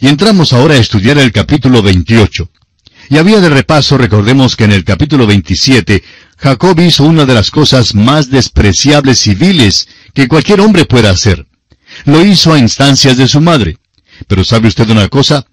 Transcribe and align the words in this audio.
Y 0.00 0.08
entramos 0.08 0.52
ahora 0.52 0.74
a 0.74 0.78
estudiar 0.78 1.18
el 1.18 1.32
capítulo 1.32 1.82
28. 1.82 2.50
Y 3.10 3.18
había 3.18 3.40
de 3.40 3.48
repaso, 3.48 3.98
recordemos 3.98 4.56
que 4.56 4.64
en 4.64 4.72
el 4.72 4.84
capítulo 4.84 5.26
27, 5.26 6.02
Jacob 6.38 6.80
hizo 6.80 7.04
una 7.04 7.24
de 7.24 7.34
las 7.34 7.50
cosas 7.50 7.94
más 7.94 8.30
despreciables 8.30 9.26
y 9.26 9.34
viles 9.34 9.88
que 10.14 10.28
cualquier 10.28 10.60
hombre 10.60 10.84
pueda 10.84 11.10
hacer. 11.10 11.46
Lo 12.04 12.24
hizo 12.24 12.52
a 12.52 12.58
instancias 12.58 13.16
de 13.16 13.28
su 13.28 13.40
madre. 13.40 13.78
Pero 14.26 14.44
¿sabe 14.44 14.68
usted 14.68 14.88
una 14.90 15.08
cosa? 15.08 15.44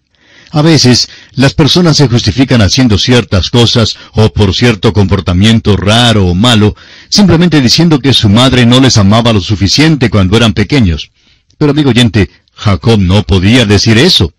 A 0.51 0.61
veces 0.63 1.09
las 1.33 1.53
personas 1.53 1.97
se 1.97 2.07
justifican 2.07 2.61
haciendo 2.61 2.97
ciertas 2.97 3.49
cosas 3.49 3.97
o 4.13 4.33
por 4.33 4.55
cierto 4.55 4.93
comportamiento 4.93 5.77
raro 5.77 6.25
o 6.25 6.33
malo, 6.33 6.75
simplemente 7.09 7.61
diciendo 7.61 7.99
que 7.99 8.13
su 8.13 8.29
madre 8.29 8.65
no 8.65 8.79
les 8.79 8.97
amaba 8.97 9.31
lo 9.31 9.41
suficiente 9.41 10.09
cuando 10.09 10.37
eran 10.37 10.53
pequeños. 10.53 11.11
Pero 11.57 11.71
amigo 11.71 11.91
oyente, 11.91 12.31
Jacob 12.59 12.99
no 12.99 13.23
podía 13.23 13.65
decir 13.65 13.97
eso. 13.97 14.33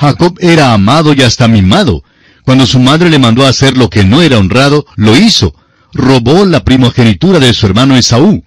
Jacob 0.00 0.36
era 0.40 0.72
amado 0.72 1.12
y 1.12 1.22
hasta 1.22 1.46
mimado. 1.46 2.02
Cuando 2.42 2.66
su 2.66 2.78
madre 2.78 3.10
le 3.10 3.18
mandó 3.18 3.44
a 3.44 3.50
hacer 3.50 3.76
lo 3.76 3.90
que 3.90 4.04
no 4.04 4.22
era 4.22 4.38
honrado, 4.38 4.86
lo 4.96 5.16
hizo. 5.16 5.54
Robó 5.92 6.44
la 6.44 6.64
primogenitura 6.64 7.38
de 7.38 7.52
su 7.52 7.66
hermano 7.66 7.96
Esaú. 7.96 8.44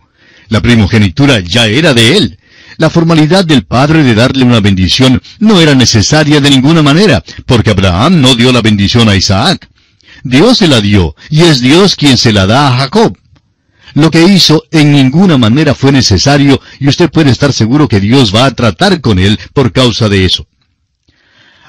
La 0.48 0.62
primogenitura 0.62 1.40
ya 1.40 1.68
era 1.68 1.94
de 1.94 2.18
él. 2.18 2.40
La 2.78 2.90
formalidad 2.90 3.46
del 3.46 3.66
padre 3.66 4.04
de 4.04 4.16
darle 4.16 4.46
una 4.46 4.62
bendición 4.62 5.22
no 5.40 5.60
era 5.60 5.76
necesaria 5.76 6.40
de 6.40 6.50
ninguna 6.50 6.82
manera, 6.82 7.24
porque 7.46 7.72
Abraham 7.72 8.22
no 8.22 8.36
dio 8.36 8.52
la 8.52 8.62
bendición 8.62 9.10
a 9.10 9.16
Isaac. 9.16 9.70
Dios 10.24 10.60
se 10.60 10.68
la 10.68 10.82
dio, 10.82 11.16
y 11.30 11.42
es 11.42 11.60
Dios 11.60 11.96
quien 11.96 12.18
se 12.18 12.34
la 12.34 12.48
da 12.48 12.68
a 12.68 12.78
Jacob. 12.78 13.18
Lo 13.94 14.12
que 14.12 14.24
hizo 14.24 14.64
en 14.72 14.92
ninguna 14.92 15.38
manera 15.38 15.74
fue 15.74 15.92
necesario, 15.92 16.62
y 16.80 16.88
usted 16.88 17.10
puede 17.10 17.32
estar 17.32 17.54
seguro 17.54 17.88
que 17.88 18.00
Dios 18.00 18.34
va 18.34 18.46
a 18.46 18.52
tratar 18.54 19.02
con 19.02 19.20
él 19.20 19.40
por 19.54 19.72
causa 19.72 20.10
de 20.10 20.26
eso. 20.26 20.48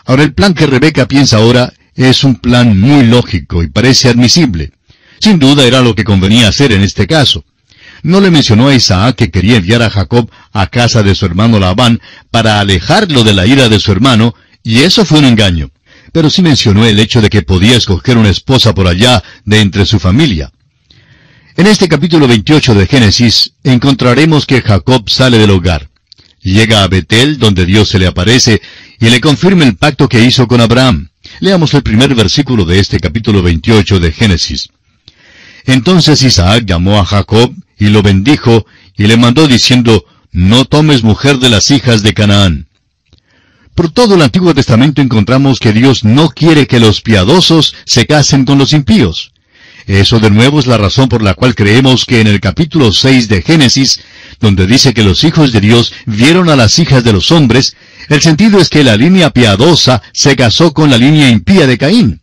Ahora 0.04 0.22
el 0.22 0.34
plan 0.34 0.54
que 0.54 0.66
Rebeca 0.66 1.06
piensa 1.06 1.38
ahora 1.38 1.72
es 1.94 2.24
un 2.24 2.36
plan 2.36 2.78
muy 2.78 3.04
lógico 3.04 3.62
y 3.62 3.68
parece 3.68 4.08
admisible. 4.08 4.72
Sin 5.18 5.38
duda 5.38 5.64
era 5.64 5.82
lo 5.82 5.94
que 5.94 6.04
convenía 6.04 6.48
hacer 6.48 6.72
en 6.72 6.82
este 6.82 7.06
caso 7.06 7.44
no 8.02 8.20
le 8.20 8.30
mencionó 8.30 8.68
a 8.68 8.74
Isaac 8.74 9.16
que 9.16 9.30
quería 9.30 9.56
enviar 9.56 9.82
a 9.82 9.90
Jacob 9.90 10.30
a 10.52 10.66
casa 10.68 11.02
de 11.02 11.14
su 11.14 11.26
hermano 11.26 11.58
Labán 11.58 12.00
para 12.30 12.60
alejarlo 12.60 13.24
de 13.24 13.34
la 13.34 13.46
ira 13.46 13.68
de 13.68 13.80
su 13.80 13.92
hermano, 13.92 14.34
y 14.62 14.80
eso 14.80 15.04
fue 15.04 15.18
un 15.18 15.26
engaño. 15.26 15.70
Pero 16.12 16.30
sí 16.30 16.42
mencionó 16.42 16.86
el 16.86 16.98
hecho 16.98 17.20
de 17.20 17.30
que 17.30 17.42
podía 17.42 17.76
escoger 17.76 18.18
una 18.18 18.30
esposa 18.30 18.74
por 18.74 18.88
allá 18.88 19.22
de 19.44 19.60
entre 19.60 19.86
su 19.86 19.98
familia. 19.98 20.50
En 21.60 21.66
este 21.66 21.88
capítulo 21.88 22.26
28 22.26 22.74
de 22.74 22.86
Génesis 22.86 23.52
encontraremos 23.64 24.46
que 24.46 24.62
Jacob 24.62 25.10
sale 25.10 25.36
del 25.36 25.50
hogar. 25.50 25.90
Llega 26.40 26.82
a 26.82 26.88
Betel, 26.88 27.38
donde 27.38 27.66
Dios 27.66 27.90
se 27.90 27.98
le 27.98 28.06
aparece, 28.06 28.62
y 28.98 29.10
le 29.10 29.20
confirma 29.20 29.64
el 29.64 29.76
pacto 29.76 30.08
que 30.08 30.24
hizo 30.24 30.48
con 30.48 30.62
Abraham. 30.62 31.10
Leamos 31.40 31.74
el 31.74 31.82
primer 31.82 32.14
versículo 32.14 32.64
de 32.64 32.78
este 32.78 32.98
capítulo 32.98 33.42
28 33.42 34.00
de 34.00 34.10
Génesis. 34.10 34.70
Entonces 35.66 36.22
Isaac 36.22 36.64
llamó 36.64 36.98
a 36.98 37.04
Jacob 37.04 37.52
y 37.78 37.88
lo 37.90 38.02
bendijo, 38.02 38.64
y 38.96 39.06
le 39.06 39.18
mandó 39.18 39.46
diciendo, 39.46 40.06
No 40.32 40.64
tomes 40.64 41.02
mujer 41.02 41.40
de 41.40 41.50
las 41.50 41.70
hijas 41.70 42.02
de 42.02 42.14
Canaán. 42.14 42.68
Por 43.74 43.90
todo 43.90 44.14
el 44.14 44.22
Antiguo 44.22 44.54
Testamento 44.54 45.02
encontramos 45.02 45.58
que 45.58 45.74
Dios 45.74 46.04
no 46.04 46.30
quiere 46.30 46.66
que 46.66 46.80
los 46.80 47.02
piadosos 47.02 47.74
se 47.84 48.06
casen 48.06 48.46
con 48.46 48.56
los 48.56 48.72
impíos. 48.72 49.32
Eso 49.86 50.20
de 50.20 50.30
nuevo 50.30 50.60
es 50.60 50.66
la 50.66 50.76
razón 50.76 51.08
por 51.08 51.22
la 51.22 51.34
cual 51.34 51.54
creemos 51.54 52.04
que 52.04 52.20
en 52.20 52.26
el 52.26 52.40
capítulo 52.40 52.92
6 52.92 53.28
de 53.28 53.42
Génesis, 53.42 54.00
donde 54.40 54.66
dice 54.66 54.94
que 54.94 55.04
los 55.04 55.24
hijos 55.24 55.52
de 55.52 55.60
Dios 55.60 55.92
vieron 56.06 56.48
a 56.48 56.56
las 56.56 56.78
hijas 56.78 57.02
de 57.04 57.12
los 57.12 57.32
hombres, 57.32 57.76
el 58.08 58.20
sentido 58.20 58.60
es 58.60 58.68
que 58.68 58.84
la 58.84 58.96
línea 58.96 59.30
piadosa 59.30 60.02
se 60.12 60.36
casó 60.36 60.72
con 60.72 60.90
la 60.90 60.98
línea 60.98 61.28
impía 61.28 61.66
de 61.66 61.78
Caín. 61.78 62.20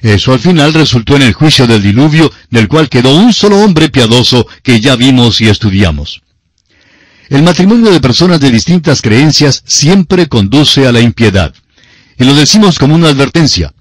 Eso 0.00 0.32
al 0.32 0.40
final 0.40 0.74
resultó 0.74 1.14
en 1.16 1.22
el 1.22 1.32
juicio 1.32 1.66
del 1.66 1.82
diluvio, 1.82 2.32
del 2.50 2.66
cual 2.66 2.88
quedó 2.88 3.14
un 3.14 3.32
solo 3.32 3.60
hombre 3.60 3.88
piadoso 3.88 4.46
que 4.62 4.80
ya 4.80 4.96
vimos 4.96 5.40
y 5.40 5.48
estudiamos. 5.48 6.22
El 7.28 7.42
matrimonio 7.42 7.90
de 7.90 8.00
personas 8.00 8.40
de 8.40 8.50
distintas 8.50 9.00
creencias 9.00 9.62
siempre 9.64 10.26
conduce 10.26 10.86
a 10.86 10.92
la 10.92 11.00
impiedad. 11.00 11.54
Y 12.18 12.24
lo 12.24 12.34
decimos 12.34 12.78
como 12.78 12.94
una 12.94 13.08
advertencia. 13.08 13.72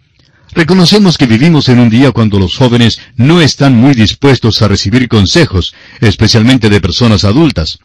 Reconocemos 0.53 1.17
que 1.17 1.27
vivimos 1.27 1.69
en 1.69 1.79
un 1.79 1.89
día 1.89 2.11
cuando 2.11 2.37
los 2.37 2.55
jóvenes 2.55 2.99
no 3.15 3.41
están 3.41 3.73
muy 3.75 3.93
dispuestos 3.93 4.61
a 4.61 4.67
recibir 4.67 5.07
consejos, 5.07 5.73
especialmente 6.01 6.69
de 6.69 6.81
personas 6.81 7.23
adultas. 7.23 7.79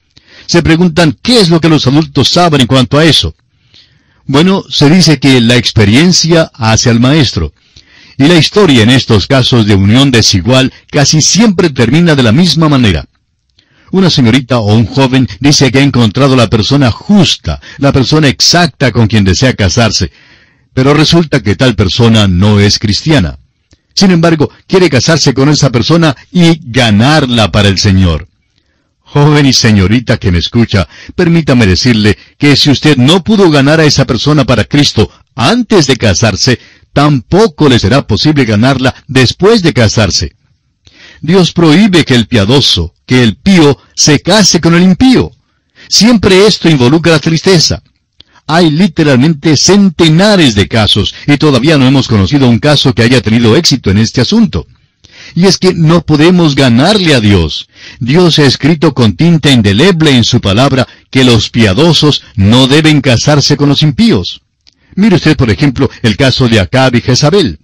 Se 0.47 0.63
preguntan 0.63 1.17
qué 1.23 1.41
es 1.41 1.49
lo 1.49 1.61
que 1.61 1.69
los 1.69 1.87
adultos 1.87 2.29
saben 2.29 2.63
en 2.63 2.67
cuanto 2.67 2.99
a 2.99 3.05
eso. 3.05 3.35
Bueno, 4.25 4.65
se 4.69 4.91
dice 4.91 5.21
que 5.21 5.41
la 5.41 5.57
experiencia 5.57 6.51
hace 6.55 6.91
al 6.91 6.99
maestro. 6.99 7.53
Y 8.19 8.25
la 8.27 8.37
historia 8.37 8.83
en 8.83 8.91
estos 8.91 9.27
casos 9.27 9.67
de 9.67 9.75
unión 9.75 10.11
desigual 10.11 10.73
casi 10.91 11.23
siempre 11.23 11.71
termina 11.71 12.17
de 12.17 12.23
la 12.25 12.33
misma 12.33 12.69
manera. 12.69 13.07
Una 13.93 14.11
señorita 14.11 14.59
o 14.59 14.75
un 14.75 14.87
joven 14.87 15.29
dice 15.39 15.71
que 15.71 15.79
ha 15.79 15.83
encontrado 15.83 16.35
la 16.35 16.49
persona 16.49 16.91
justa, 16.91 17.61
la 17.79 17.93
persona 17.93 18.27
exacta 18.27 18.91
con 18.91 19.07
quien 19.07 19.23
desea 19.23 19.55
casarse, 19.55 20.11
pero 20.77 20.93
resulta 20.93 21.43
que 21.43 21.57
tal 21.57 21.75
persona 21.75 22.29
no 22.29 22.61
es 22.61 22.79
cristiana. 22.79 23.39
Sin 23.95 24.11
embargo, 24.11 24.51
quiere 24.67 24.91
casarse 24.91 25.33
con 25.33 25.49
esa 25.49 25.73
persona 25.73 26.15
y 26.31 26.61
ganarla 26.71 27.51
para 27.51 27.69
el 27.69 27.79
Señor. 27.79 28.29
Joven 29.01 29.47
y 29.47 29.55
señorita 29.55 30.19
que 30.19 30.31
me 30.31 30.37
escucha, 30.37 30.87
permítame 31.15 31.65
decirle 31.65 32.19
que 32.37 32.57
si 32.57 32.69
usted 32.69 32.99
no 32.99 33.25
pudo 33.25 33.51
ganar 33.51 33.81
a 33.81 33.87
esa 33.87 34.05
persona 34.05 34.45
para 34.45 34.65
Cristo 34.65 35.11
antes 35.35 35.87
de 35.87 35.97
casarse, 35.97 36.61
tampoco 36.93 37.71
le 37.71 37.79
será 37.79 38.07
posible 38.07 38.45
ganarla 38.45 38.95
después 39.07 39.63
de 39.63 39.73
casarse. 39.73 40.37
Dios 41.23 41.53
prohíbe 41.53 42.05
que 42.05 42.17
el 42.17 42.27
piadoso, 42.27 42.93
que 43.07 43.23
el 43.23 43.37
pío, 43.37 43.79
se 43.95 44.21
case 44.21 44.61
con 44.61 44.75
el 44.75 44.83
impío. 44.83 45.33
Siempre 45.89 46.47
esto 46.47 46.69
involucra 46.69 47.19
tristeza. 47.19 47.83
Hay 48.47 48.71
literalmente 48.71 49.57
centenares 49.57 50.55
de 50.55 50.69
casos, 50.69 51.15
y 51.27 51.37
todavía 51.37 51.79
no 51.79 51.87
hemos 51.87 52.07
conocido 52.07 52.49
un 52.49 52.59
caso 52.59 52.95
que 52.95 53.03
haya 53.03 53.21
tenido 53.21 53.57
éxito 53.57 53.91
en 53.91 53.99
este 53.99 54.21
asunto. 54.21 54.67
Y 55.35 55.47
es 55.47 55.59
que 55.59 55.75
no 55.75 56.03
podemos 56.03 56.55
ganarle 56.55 57.15
a 57.15 57.21
Dios. 57.21 57.69
Dios 57.99 58.39
ha 58.39 58.47
escrito 58.47 58.95
con 58.95 59.17
tinta 59.17 59.51
indeleble 59.51 60.17
en 60.17 60.25
su 60.25 60.41
palabra 60.41 60.87
que 61.11 61.25
los 61.25 61.51
piadosos 61.51 62.23
no 62.37 62.69
deben 62.69 63.01
casarse 63.01 63.57
con 63.57 63.69
los 63.69 63.83
impíos. 63.83 64.43
Mire 64.95 65.17
usted, 65.17 65.37
por 65.37 65.51
ejemplo, 65.51 65.91
el 66.03 66.17
caso 66.17 66.49
de 66.49 66.61
Acab 66.61 66.95
y 66.95 67.01
Jezabel. 67.01 67.59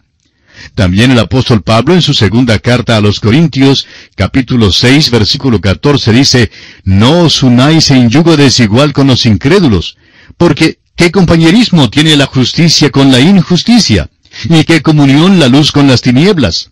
También 0.74 1.10
el 1.10 1.18
apóstol 1.18 1.62
Pablo 1.62 1.94
en 1.94 2.02
su 2.02 2.14
segunda 2.14 2.58
carta 2.58 2.96
a 2.96 3.00
los 3.00 3.20
Corintios, 3.20 3.86
capítulo 4.14 4.70
6, 4.70 5.10
versículo 5.10 5.60
14 5.60 6.12
dice, 6.12 6.50
No 6.84 7.20
os 7.20 7.42
unáis 7.42 7.90
en 7.90 8.10
yugo 8.10 8.36
desigual 8.36 8.92
con 8.92 9.06
los 9.06 9.26
incrédulos, 9.26 9.96
porque 10.36 10.78
¿qué 10.96 11.10
compañerismo 11.10 11.90
tiene 11.90 12.16
la 12.16 12.26
justicia 12.26 12.90
con 12.90 13.10
la 13.10 13.20
injusticia? 13.20 14.10
¿Y 14.48 14.64
qué 14.64 14.82
comunión 14.82 15.38
la 15.38 15.48
luz 15.48 15.72
con 15.72 15.86
las 15.86 16.02
tinieblas? 16.02 16.70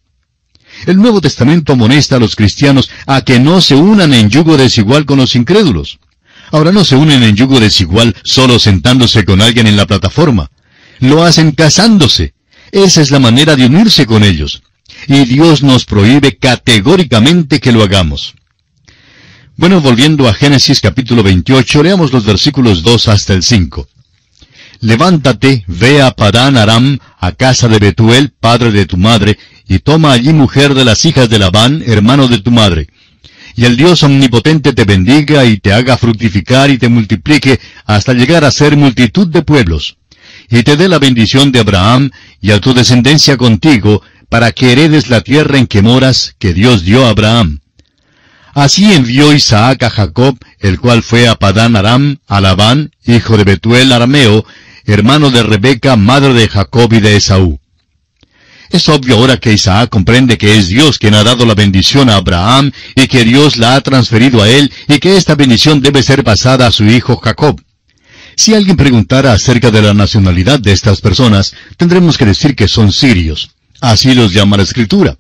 El 0.87 0.97
Nuevo 0.97 1.21
Testamento 1.21 1.75
amonesta 1.75 2.17
a 2.17 2.19
los 2.19 2.37
cristianos 2.37 2.91
a 3.07 3.23
que 3.23 3.39
no 3.39 3.61
se 3.61 3.75
unan 3.75 4.15
en 4.15 4.31
yugo 4.31 4.57
desigual 4.57 5.05
con 5.05 5.19
los 5.19 5.35
incrédulos. 5.35 5.99
Ahora 6.53 6.73
no 6.73 6.85
se 6.85 6.97
unen 6.97 7.23
en 7.23 7.37
yugo 7.37 7.61
desigual 7.61 8.17
solo 8.25 8.59
sentándose 8.59 9.25
con 9.25 9.41
alguien 9.43 9.67
en 9.67 9.77
la 9.77 9.87
plataforma. 9.87 10.51
Lo 10.99 11.25
hacen 11.25 11.53
casándose. 11.53 12.35
Esa 12.73 13.03
es 13.03 13.11
la 13.11 13.19
manera 13.19 13.57
de 13.57 13.67
unirse 13.67 14.07
con 14.07 14.25
ellos. 14.25 14.63
Y 15.07 15.25
Dios 15.25 15.63
nos 15.63 15.85
prohíbe 15.85 16.37
categóricamente 16.37 17.61
que 17.61 17.73
lo 17.73 17.83
hagamos. 17.83 18.35
Bueno, 19.61 19.83
volviendo 19.83 20.27
a 20.27 20.33
Génesis 20.33 20.81
capítulo 20.81 21.23
28, 21.23 21.83
leamos 21.83 22.15
los 22.15 22.25
versículos 22.25 22.83
2 22.83 23.09
hasta 23.09 23.35
el 23.35 23.43
5. 23.43 23.87
Levántate, 24.81 25.65
ve 25.67 26.01
a 26.01 26.13
Padán 26.13 26.57
Aram, 26.57 26.99
a 27.19 27.33
casa 27.33 27.69
de 27.69 27.79
Betuel, 27.79 28.31
padre 28.31 28.73
de 28.73 28.87
tu 28.87 28.97
madre, 28.97 29.37
y 29.69 29.81
toma 29.81 30.13
allí 30.13 30.33
mujer 30.33 30.73
de 30.73 30.87
las 30.87 31.05
hijas 31.05 31.29
de 31.29 31.39
Labán, 31.39 31.83
hermano 31.87 32.27
de 32.27 32.39
tu 32.39 32.51
madre 32.51 32.89
y 33.55 33.67
el 33.67 33.77
Dios 33.77 34.03
omnipotente 34.03 34.73
te 34.73 34.85
bendiga 34.85 35.45
y 35.45 35.59
te 35.59 35.75
haga 35.75 35.99
fructificar 35.99 36.71
y 36.71 36.79
te 36.79 36.89
multiplique 36.89 37.61
hasta 37.85 38.15
llegar 38.15 38.45
a 38.45 38.51
ser 38.51 38.79
multitud 38.79 39.27
de 39.27 39.43
pueblos, 39.43 39.99
y 40.49 40.63
te 40.63 40.79
dé 40.79 40.89
la 40.89 40.99
bendición 40.99 41.53
de 41.53 41.61
Abraham 41.61 42.11
y 42.41 42.53
a 42.53 42.61
tu 42.61 42.73
descendencia 42.73 43.37
contigo, 43.37 44.01
para 44.31 44.53
que 44.53 44.73
heredes 44.73 45.11
la 45.11 45.21
tierra 45.21 45.59
en 45.59 45.67
que 45.67 45.83
moras, 45.83 46.35
que 46.39 46.55
Dios 46.55 46.85
dio 46.85 47.05
a 47.05 47.11
Abraham. 47.11 47.61
Así 48.55 48.93
envió 48.93 49.33
Isaac 49.33 49.83
a 49.85 49.91
Jacob, 49.91 50.37
el 50.59 50.81
cual 50.81 51.03
fue 51.03 51.29
a 51.29 51.37
Padán 51.37 51.77
Aram, 51.77 52.19
a 52.27 52.41
Labán, 52.41 52.91
hijo 53.07 53.37
de 53.37 53.45
Betuel 53.45 53.93
Arameo, 53.93 54.45
hermano 54.85 55.31
de 55.31 55.43
Rebeca, 55.43 55.97
madre 55.97 56.35
de 56.35 56.49
Jacob 56.49 56.93
y 56.93 57.01
de 57.01 57.17
Esaú. 57.17 57.61
Es 58.71 58.89
obvio 58.89 59.17
ahora 59.17 59.37
que 59.37 59.53
Isaac 59.53 59.91
comprende 59.91 60.39
que 60.39 60.57
es 60.57 60.69
Dios 60.69 60.99
quien 60.99 61.15
ha 61.15 61.25
dado 61.25 61.45
la 61.45 61.55
bendición 61.55 62.09
a 62.09 62.17
Abraham 62.17 62.71
y 62.95 63.09
que 63.09 63.25
Dios 63.25 63.57
la 63.57 63.75
ha 63.75 63.81
transferido 63.81 64.43
a 64.43 64.49
él 64.49 64.73
y 64.89 64.99
que 64.99 65.17
esta 65.17 65.35
bendición 65.35 65.81
debe 65.81 66.03
ser 66.03 66.23
pasada 66.23 66.69
a 66.69 66.73
su 66.73 66.85
hijo 66.85 67.17
Jacob. 67.17 67.61
Si 68.37 68.55
alguien 68.55 68.77
preguntara 68.77 69.33
acerca 69.33 69.73
de 69.73 69.83
la 69.83 69.93
nacionalidad 69.93 70.61
de 70.61 70.73
estas 70.73 71.01
personas, 71.01 71.53
tendremos 71.77 72.17
que 72.17 72.27
decir 72.27 72.55
que 72.55 72.69
son 72.69 72.93
sirios. 72.93 73.51
Así 73.81 74.15
los 74.15 74.33
llama 74.33 74.57
la 74.57 74.63
Escritura. 74.63 75.19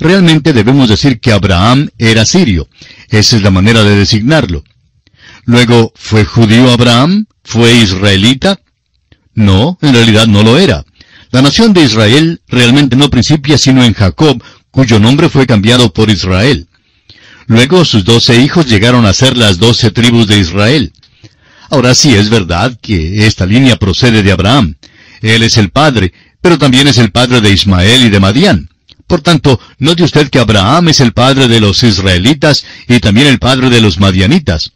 Realmente 0.00 0.52
debemos 0.52 0.88
decir 0.88 1.20
que 1.20 1.32
Abraham 1.32 1.88
era 1.98 2.24
sirio. 2.24 2.68
Esa 3.08 3.36
es 3.36 3.42
la 3.42 3.50
manera 3.50 3.82
de 3.84 3.96
designarlo. 3.96 4.64
Luego, 5.44 5.92
¿fue 5.94 6.24
judío 6.24 6.70
Abraham? 6.70 7.26
¿Fue 7.42 7.74
israelita? 7.74 8.60
No, 9.34 9.78
en 9.82 9.94
realidad 9.94 10.26
no 10.26 10.42
lo 10.42 10.58
era. 10.58 10.84
La 11.30 11.42
nación 11.42 11.72
de 11.72 11.82
Israel 11.82 12.40
realmente 12.48 12.96
no 12.96 13.10
principia 13.10 13.58
sino 13.58 13.84
en 13.84 13.94
Jacob, 13.94 14.42
cuyo 14.70 14.98
nombre 14.98 15.28
fue 15.28 15.46
cambiado 15.46 15.92
por 15.92 16.10
Israel. 16.10 16.68
Luego 17.46 17.84
sus 17.84 18.04
doce 18.04 18.40
hijos 18.40 18.66
llegaron 18.66 19.04
a 19.04 19.12
ser 19.12 19.36
las 19.36 19.58
doce 19.58 19.90
tribus 19.90 20.26
de 20.26 20.38
Israel. 20.38 20.92
Ahora 21.70 21.94
sí 21.94 22.14
es 22.14 22.30
verdad 22.30 22.78
que 22.80 23.26
esta 23.26 23.46
línea 23.46 23.76
procede 23.76 24.22
de 24.22 24.32
Abraham. 24.32 24.76
Él 25.20 25.42
es 25.42 25.56
el 25.56 25.70
padre, 25.70 26.12
pero 26.40 26.58
también 26.58 26.88
es 26.88 26.98
el 26.98 27.10
padre 27.10 27.40
de 27.40 27.50
Ismael 27.50 28.04
y 28.04 28.10
de 28.10 28.20
Madián. 28.20 28.68
Por 29.06 29.20
tanto, 29.20 29.60
note 29.78 30.02
usted 30.02 30.30
que 30.30 30.38
Abraham 30.38 30.88
es 30.88 31.00
el 31.00 31.12
padre 31.12 31.48
de 31.48 31.60
los 31.60 31.82
israelitas 31.82 32.64
y 32.88 33.00
también 33.00 33.26
el 33.26 33.38
padre 33.38 33.70
de 33.70 33.80
los 33.80 33.98
madianitas. 33.98 34.72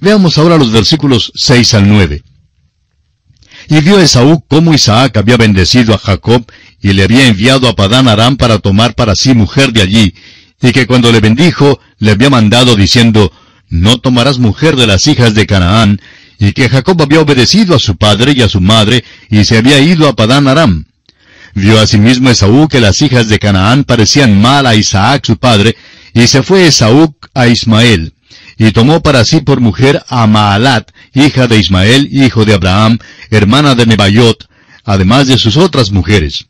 Veamos 0.00 0.38
ahora 0.38 0.56
los 0.56 0.72
versículos 0.72 1.32
6 1.34 1.74
al 1.74 1.88
9. 1.88 2.22
Y 3.68 3.80
vio 3.80 4.00
Esaú 4.00 4.44
cómo 4.48 4.72
Isaac 4.72 5.16
había 5.16 5.36
bendecido 5.36 5.94
a 5.94 5.98
Jacob 5.98 6.44
y 6.80 6.92
le 6.92 7.04
había 7.04 7.26
enviado 7.26 7.68
a 7.68 7.76
Padán 7.76 8.08
Aram 8.08 8.36
para 8.36 8.58
tomar 8.58 8.94
para 8.94 9.14
sí 9.14 9.34
mujer 9.34 9.72
de 9.72 9.82
allí, 9.82 10.14
y 10.60 10.72
que 10.72 10.86
cuando 10.86 11.12
le 11.12 11.20
bendijo 11.20 11.80
le 11.98 12.12
había 12.12 12.30
mandado 12.30 12.76
diciendo, 12.76 13.32
No 13.68 13.98
tomarás 13.98 14.38
mujer 14.38 14.76
de 14.76 14.86
las 14.86 15.06
hijas 15.06 15.34
de 15.34 15.46
Canaán, 15.46 16.00
y 16.38 16.52
que 16.52 16.68
Jacob 16.68 17.00
había 17.02 17.20
obedecido 17.20 17.74
a 17.74 17.78
su 17.78 17.96
padre 17.96 18.32
y 18.32 18.42
a 18.42 18.48
su 18.48 18.60
madre, 18.60 19.04
y 19.28 19.44
se 19.44 19.58
había 19.58 19.80
ido 19.80 20.08
a 20.08 20.14
Padán 20.14 20.48
Aram. 20.48 20.86
Vio 21.54 21.80
asimismo 21.80 22.30
Esaú 22.30 22.68
que 22.68 22.80
las 22.80 23.02
hijas 23.02 23.28
de 23.28 23.38
Canaán 23.38 23.84
parecían 23.84 24.40
mal 24.40 24.66
a 24.66 24.74
Isaac 24.74 25.24
su 25.26 25.36
padre, 25.36 25.76
y 26.14 26.26
se 26.26 26.42
fue 26.42 26.66
Esaú 26.66 27.14
a 27.34 27.48
Ismael, 27.48 28.14
y 28.56 28.72
tomó 28.72 29.02
para 29.02 29.24
sí 29.24 29.40
por 29.40 29.60
mujer 29.60 30.02
a 30.08 30.26
Maalat, 30.26 30.90
hija 31.14 31.46
de 31.46 31.58
Ismael, 31.58 32.08
hijo 32.10 32.44
de 32.44 32.54
Abraham, 32.54 32.98
hermana 33.30 33.74
de 33.74 33.86
Nebayot, 33.86 34.48
además 34.84 35.26
de 35.26 35.38
sus 35.38 35.56
otras 35.56 35.90
mujeres. 35.90 36.46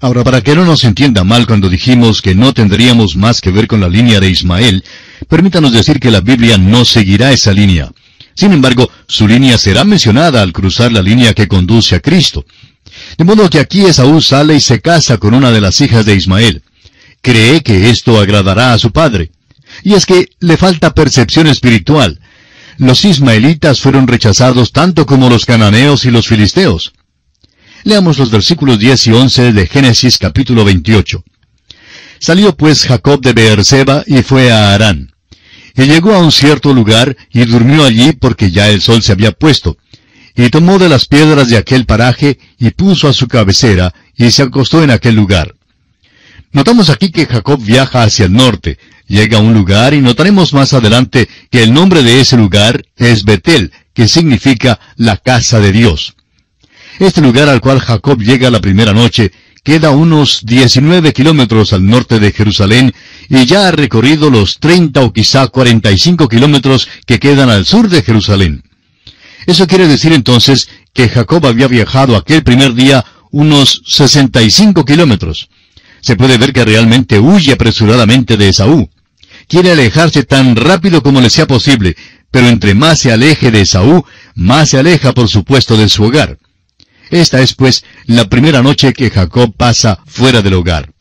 Ahora, 0.00 0.22
para 0.22 0.42
que 0.42 0.54
no 0.54 0.64
nos 0.64 0.84
entienda 0.84 1.24
mal 1.24 1.46
cuando 1.46 1.70
dijimos 1.70 2.20
que 2.20 2.34
no 2.34 2.52
tendríamos 2.52 3.16
más 3.16 3.40
que 3.40 3.50
ver 3.50 3.66
con 3.66 3.80
la 3.80 3.88
línea 3.88 4.20
de 4.20 4.28
Ismael, 4.28 4.84
permítanos 5.28 5.72
decir 5.72 5.98
que 5.98 6.10
la 6.10 6.20
Biblia 6.20 6.58
no 6.58 6.84
seguirá 6.84 7.32
esa 7.32 7.52
línea. 7.52 7.90
Sin 8.34 8.52
embargo, 8.52 8.90
su 9.08 9.28
línea 9.28 9.56
será 9.56 9.84
mencionada 9.84 10.42
al 10.42 10.52
cruzar 10.52 10.92
la 10.92 11.00
línea 11.00 11.32
que 11.32 11.48
conduce 11.48 11.94
a 11.94 12.00
Cristo. 12.00 12.44
De 13.16 13.24
modo 13.24 13.48
que 13.48 13.60
aquí 13.60 13.84
Esaú 13.84 14.20
sale 14.20 14.56
y 14.56 14.60
se 14.60 14.80
casa 14.80 15.18
con 15.18 15.34
una 15.34 15.50
de 15.52 15.60
las 15.60 15.80
hijas 15.80 16.04
de 16.04 16.14
Ismael. 16.14 16.62
Cree 17.22 17.62
que 17.62 17.90
esto 17.90 18.18
agradará 18.18 18.72
a 18.72 18.78
su 18.78 18.90
padre. 18.90 19.30
Y 19.82 19.94
es 19.94 20.04
que 20.04 20.30
le 20.40 20.56
falta 20.56 20.94
percepción 20.94 21.46
espiritual. 21.46 22.20
Los 22.78 23.04
ismaelitas 23.04 23.80
fueron 23.80 24.08
rechazados 24.08 24.72
tanto 24.72 25.06
como 25.06 25.30
los 25.30 25.46
cananeos 25.46 26.04
y 26.04 26.10
los 26.10 26.26
filisteos. 26.26 26.92
Leamos 27.84 28.18
los 28.18 28.30
versículos 28.30 28.78
10 28.78 29.06
y 29.06 29.12
11 29.12 29.52
de 29.52 29.66
Génesis 29.66 30.18
capítulo 30.18 30.64
28. 30.64 31.22
Salió 32.18 32.56
pues 32.56 32.84
Jacob 32.84 33.20
de 33.20 33.32
Beerseba 33.32 34.02
y 34.06 34.22
fue 34.22 34.50
a 34.50 34.74
Harán. 34.74 35.12
Y 35.76 35.82
llegó 35.84 36.14
a 36.14 36.18
un 36.18 36.32
cierto 36.32 36.72
lugar 36.72 37.16
y 37.32 37.44
durmió 37.44 37.84
allí 37.84 38.12
porque 38.12 38.50
ya 38.50 38.70
el 38.70 38.80
sol 38.80 39.02
se 39.02 39.12
había 39.12 39.32
puesto 39.32 39.76
y 40.36 40.50
tomó 40.50 40.78
de 40.78 40.88
las 40.88 41.06
piedras 41.06 41.48
de 41.48 41.56
aquel 41.56 41.86
paraje 41.86 42.38
y 42.58 42.70
puso 42.70 43.08
a 43.08 43.12
su 43.12 43.28
cabecera 43.28 43.94
y 44.16 44.30
se 44.30 44.42
acostó 44.42 44.82
en 44.82 44.90
aquel 44.90 45.14
lugar. 45.14 45.54
Notamos 46.52 46.90
aquí 46.90 47.10
que 47.10 47.26
Jacob 47.26 47.60
viaja 47.62 48.02
hacia 48.02 48.26
el 48.26 48.32
norte, 48.32 48.78
llega 49.06 49.38
a 49.38 49.40
un 49.40 49.54
lugar 49.54 49.94
y 49.94 50.00
notaremos 50.00 50.52
más 50.52 50.72
adelante 50.72 51.28
que 51.50 51.62
el 51.62 51.72
nombre 51.72 52.02
de 52.02 52.20
ese 52.20 52.36
lugar 52.36 52.84
es 52.96 53.24
Betel, 53.24 53.72
que 53.92 54.08
significa 54.08 54.80
la 54.96 55.16
casa 55.16 55.60
de 55.60 55.72
Dios. 55.72 56.14
Este 56.98 57.20
lugar 57.20 57.48
al 57.48 57.60
cual 57.60 57.80
Jacob 57.80 58.20
llega 58.20 58.50
la 58.50 58.60
primera 58.60 58.92
noche 58.92 59.32
queda 59.64 59.90
unos 59.90 60.44
19 60.44 61.14
kilómetros 61.14 61.72
al 61.72 61.86
norte 61.86 62.20
de 62.20 62.32
Jerusalén 62.32 62.92
y 63.30 63.46
ya 63.46 63.68
ha 63.68 63.70
recorrido 63.70 64.28
los 64.28 64.60
30 64.60 65.00
o 65.00 65.12
quizá 65.12 65.48
45 65.48 66.28
kilómetros 66.28 66.86
que 67.06 67.18
quedan 67.18 67.48
al 67.48 67.64
sur 67.64 67.88
de 67.88 68.02
Jerusalén. 68.02 68.62
Eso 69.46 69.66
quiere 69.66 69.86
decir 69.86 70.12
entonces 70.12 70.68
que 70.92 71.08
Jacob 71.08 71.46
había 71.46 71.68
viajado 71.68 72.16
aquel 72.16 72.42
primer 72.42 72.74
día 72.74 73.04
unos 73.30 73.82
65 73.86 74.84
kilómetros. 74.84 75.48
Se 76.00 76.16
puede 76.16 76.38
ver 76.38 76.52
que 76.52 76.64
realmente 76.64 77.18
huye 77.18 77.52
apresuradamente 77.52 78.36
de 78.36 78.48
Esaú. 78.48 78.90
Quiere 79.48 79.72
alejarse 79.72 80.22
tan 80.24 80.56
rápido 80.56 81.02
como 81.02 81.20
le 81.20 81.30
sea 81.30 81.46
posible, 81.46 81.96
pero 82.30 82.48
entre 82.48 82.74
más 82.74 83.00
se 83.00 83.12
aleje 83.12 83.50
de 83.50 83.62
Esaú, 83.62 84.04
más 84.34 84.70
se 84.70 84.78
aleja 84.78 85.12
por 85.12 85.28
supuesto 85.28 85.76
de 85.76 85.88
su 85.88 86.04
hogar. 86.04 86.38
Esta 87.10 87.40
es 87.40 87.54
pues 87.54 87.84
la 88.06 88.28
primera 88.28 88.62
noche 88.62 88.92
que 88.92 89.10
Jacob 89.10 89.54
pasa 89.56 90.00
fuera 90.06 90.42
del 90.42 90.54
hogar. 90.54 90.92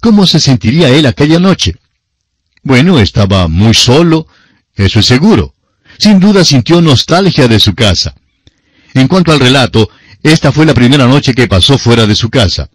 ¿Cómo 0.00 0.26
se 0.26 0.40
sentiría 0.40 0.88
él 0.88 1.06
aquella 1.06 1.38
noche? 1.38 1.76
Bueno, 2.62 2.98
estaba 2.98 3.48
muy 3.48 3.74
solo, 3.74 4.26
eso 4.74 5.00
es 5.00 5.06
seguro. 5.06 5.54
Sin 6.00 6.18
duda 6.18 6.44
sintió 6.46 6.80
nostalgia 6.80 7.46
de 7.46 7.60
su 7.60 7.74
casa. 7.74 8.14
En 8.94 9.06
cuanto 9.06 9.32
al 9.32 9.38
relato, 9.38 9.90
esta 10.22 10.50
fue 10.50 10.64
la 10.64 10.72
primera 10.72 11.06
noche 11.06 11.34
que 11.34 11.46
pasó 11.46 11.76
fuera 11.76 12.06
de 12.06 12.14
su 12.14 12.30
casa. 12.30 12.70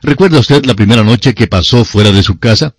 ¿Recuerda 0.00 0.38
usted 0.38 0.64
la 0.64 0.74
primera 0.74 1.02
noche 1.02 1.34
que 1.34 1.48
pasó 1.48 1.84
fuera 1.84 2.12
de 2.12 2.22
su 2.22 2.38
casa? 2.38 2.76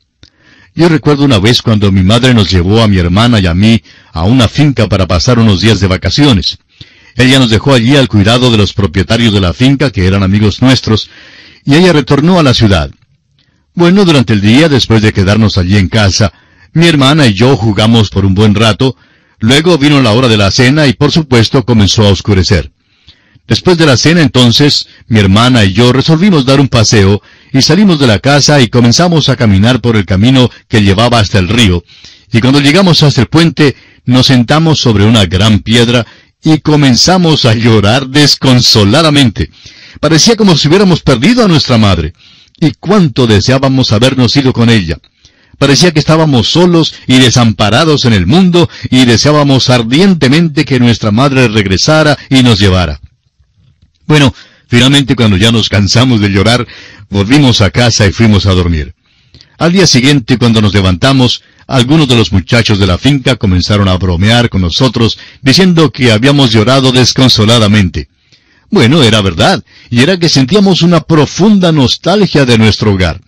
Yo 0.74 0.88
recuerdo 0.88 1.26
una 1.26 1.38
vez 1.38 1.62
cuando 1.62 1.92
mi 1.92 2.02
madre 2.02 2.34
nos 2.34 2.50
llevó 2.50 2.82
a 2.82 2.88
mi 2.88 2.98
hermana 2.98 3.42
y 3.42 3.46
a 3.46 3.54
mí 3.54 3.84
a 4.14 4.24
una 4.24 4.48
finca 4.48 4.88
para 4.88 5.06
pasar 5.06 5.38
unos 5.38 5.60
días 5.60 5.82
de 5.82 5.88
vacaciones. 5.88 6.60
Ella 7.18 7.38
nos 7.40 7.50
dejó 7.50 7.74
allí 7.74 7.98
al 7.98 8.08
cuidado 8.08 8.52
de 8.52 8.58
los 8.58 8.72
propietarios 8.72 9.34
de 9.34 9.42
la 9.42 9.52
finca, 9.52 9.92
que 9.92 10.08
eran 10.08 10.24
amigos 10.24 10.62
nuestros, 10.62 11.10
y 11.66 11.76
ella 11.76 11.92
retornó 11.92 12.40
a 12.40 12.44
la 12.44 12.54
ciudad. 12.54 12.90
Bueno, 13.74 14.06
durante 14.06 14.32
el 14.32 14.40
día, 14.40 14.70
después 14.70 15.02
de 15.02 15.12
quedarnos 15.12 15.58
allí 15.58 15.76
en 15.76 15.90
casa, 15.90 16.32
mi 16.72 16.88
hermana 16.88 17.28
y 17.28 17.34
yo 17.34 17.58
jugamos 17.58 18.10
por 18.10 18.26
un 18.26 18.34
buen 18.34 18.56
rato, 18.56 18.96
Luego 19.44 19.78
vino 19.78 20.02
la 20.02 20.14
hora 20.14 20.30
de 20.30 20.38
la 20.38 20.52
cena 20.52 20.88
y 20.88 20.94
por 20.94 21.12
supuesto 21.12 21.66
comenzó 21.66 22.06
a 22.06 22.12
oscurecer. 22.12 22.72
Después 23.46 23.78
de 23.78 23.86
la 23.86 23.98
cena 23.98 24.22
entonces, 24.22 24.88
mi 25.10 25.20
hermana 25.20 25.66
y 25.66 25.74
yo 25.74 25.92
resolvimos 25.92 26.46
dar 26.46 26.62
un 26.62 26.70
paseo 26.70 27.22
y 27.52 27.62
salimos 27.62 28.00
de 28.00 28.08
la 28.08 28.20
casa 28.20 28.62
y 28.62 28.70
comenzamos 28.70 29.28
a 29.28 29.36
caminar 29.36 29.82
por 29.82 29.98
el 29.98 30.06
camino 30.06 30.50
que 30.70 30.82
llevaba 30.82 31.20
hasta 31.20 31.40
el 31.40 31.50
río. 31.50 31.84
Y 32.32 32.40
cuando 32.40 32.62
llegamos 32.62 33.04
hasta 33.04 33.20
el 33.20 33.28
puente, 33.28 33.76
nos 34.06 34.28
sentamos 34.28 34.80
sobre 34.80 35.04
una 35.04 35.26
gran 35.26 35.60
piedra 35.60 36.08
y 36.42 36.60
comenzamos 36.60 37.44
a 37.44 37.54
llorar 37.54 38.08
desconsoladamente. 38.08 39.52
Parecía 40.00 40.38
como 40.38 40.58
si 40.58 40.70
hubiéramos 40.70 41.02
perdido 41.02 41.44
a 41.44 41.50
nuestra 41.50 41.78
madre. 41.78 42.14
Y 42.62 42.72
cuánto 42.80 43.28
deseábamos 43.28 43.92
habernos 43.92 44.38
ido 44.38 44.54
con 44.54 44.70
ella. 44.70 45.00
Parecía 45.58 45.92
que 45.92 46.00
estábamos 46.00 46.50
solos 46.50 46.94
y 47.08 47.20
desamparados 47.20 48.06
en 48.06 48.14
el 48.14 48.26
mundo 48.28 48.70
y 48.90 49.06
deseábamos 49.06 49.70
ardientemente 49.70 50.66
que 50.66 50.80
nuestra 50.80 51.12
madre 51.12 51.48
regresara 51.48 52.18
y 52.30 52.44
nos 52.44 52.60
llevara. 52.60 53.00
Bueno, 54.06 54.34
finalmente 54.68 55.16
cuando 55.16 55.38
ya 55.38 55.52
nos 55.52 55.70
cansamos 55.70 56.20
de 56.20 56.30
llorar, 56.30 56.68
volvimos 57.10 57.62
a 57.62 57.70
casa 57.70 58.06
y 58.06 58.12
fuimos 58.12 58.46
a 58.46 58.54
dormir. 58.54 58.94
Al 59.58 59.72
día 59.72 59.88
siguiente, 59.88 60.38
cuando 60.38 60.62
nos 60.62 60.74
levantamos, 60.74 61.44
algunos 61.68 62.08
de 62.08 62.16
los 62.16 62.32
muchachos 62.32 62.80
de 62.80 62.88
la 62.88 62.98
finca 62.98 63.36
comenzaron 63.36 63.88
a 63.88 63.98
bromear 63.98 64.50
con 64.50 64.62
nosotros, 64.62 65.18
diciendo 65.42 65.92
que 65.92 66.12
habíamos 66.12 66.52
llorado 66.52 66.92
desconsoladamente. 66.92 68.10
Bueno, 68.70 69.04
era 69.04 69.22
verdad, 69.22 69.64
y 69.90 70.02
era 70.02 70.18
que 70.18 70.28
sentíamos 70.28 70.82
una 70.82 71.02
profunda 71.02 71.72
nostalgia 71.72 72.46
de 72.46 72.58
nuestro 72.58 72.94
hogar. 72.94 73.22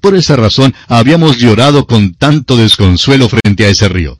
Por 0.00 0.16
esa 0.16 0.36
razón 0.36 0.74
habíamos 0.88 1.38
llorado 1.38 1.86
con 1.86 2.14
tanto 2.14 2.56
desconsuelo 2.56 3.28
frente 3.28 3.66
a 3.66 3.68
ese 3.68 3.88
río. 3.88 4.18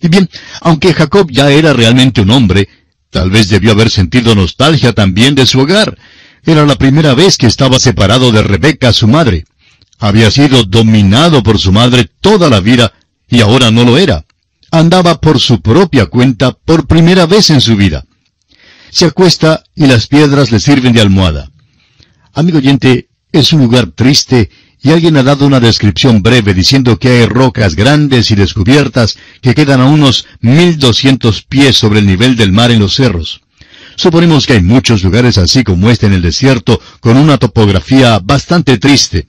Y 0.00 0.08
bien, 0.08 0.28
aunque 0.60 0.94
Jacob 0.94 1.28
ya 1.30 1.50
era 1.50 1.72
realmente 1.72 2.20
un 2.20 2.30
hombre, 2.30 2.68
tal 3.10 3.30
vez 3.30 3.48
debió 3.48 3.72
haber 3.72 3.90
sentido 3.90 4.34
nostalgia 4.34 4.92
también 4.92 5.34
de 5.34 5.46
su 5.46 5.60
hogar. 5.60 5.98
Era 6.44 6.64
la 6.64 6.76
primera 6.76 7.14
vez 7.14 7.36
que 7.38 7.46
estaba 7.46 7.78
separado 7.78 8.30
de 8.30 8.42
Rebeca, 8.42 8.92
su 8.92 9.08
madre. 9.08 9.44
Había 9.98 10.30
sido 10.30 10.62
dominado 10.64 11.42
por 11.42 11.58
su 11.58 11.72
madre 11.72 12.08
toda 12.20 12.48
la 12.50 12.60
vida 12.60 12.92
y 13.28 13.40
ahora 13.40 13.70
no 13.70 13.84
lo 13.84 13.98
era. 13.98 14.24
Andaba 14.70 15.20
por 15.20 15.40
su 15.40 15.60
propia 15.60 16.06
cuenta 16.06 16.52
por 16.52 16.86
primera 16.86 17.26
vez 17.26 17.50
en 17.50 17.60
su 17.60 17.76
vida. 17.76 18.04
Se 18.90 19.06
acuesta 19.06 19.64
y 19.74 19.86
las 19.86 20.06
piedras 20.06 20.52
le 20.52 20.60
sirven 20.60 20.92
de 20.92 21.00
almohada. 21.00 21.50
Amigo 22.34 22.58
oyente, 22.58 23.08
es 23.32 23.52
un 23.52 23.62
lugar 23.62 23.90
triste 23.92 24.50
y 24.86 24.92
alguien 24.92 25.16
ha 25.16 25.24
dado 25.24 25.46
una 25.46 25.58
descripción 25.58 26.22
breve 26.22 26.54
diciendo 26.54 26.96
que 26.96 27.08
hay 27.08 27.26
rocas 27.26 27.74
grandes 27.74 28.30
y 28.30 28.36
descubiertas 28.36 29.18
que 29.42 29.52
quedan 29.52 29.80
a 29.80 29.86
unos 29.86 30.28
1200 30.42 31.42
pies 31.42 31.76
sobre 31.76 31.98
el 31.98 32.06
nivel 32.06 32.36
del 32.36 32.52
mar 32.52 32.70
en 32.70 32.78
los 32.78 32.94
cerros. 32.94 33.40
Suponemos 33.96 34.46
que 34.46 34.52
hay 34.52 34.62
muchos 34.62 35.02
lugares 35.02 35.38
así 35.38 35.64
como 35.64 35.90
este 35.90 36.06
en 36.06 36.12
el 36.12 36.22
desierto, 36.22 36.80
con 37.00 37.16
una 37.16 37.36
topografía 37.36 38.20
bastante 38.20 38.78
triste. 38.78 39.26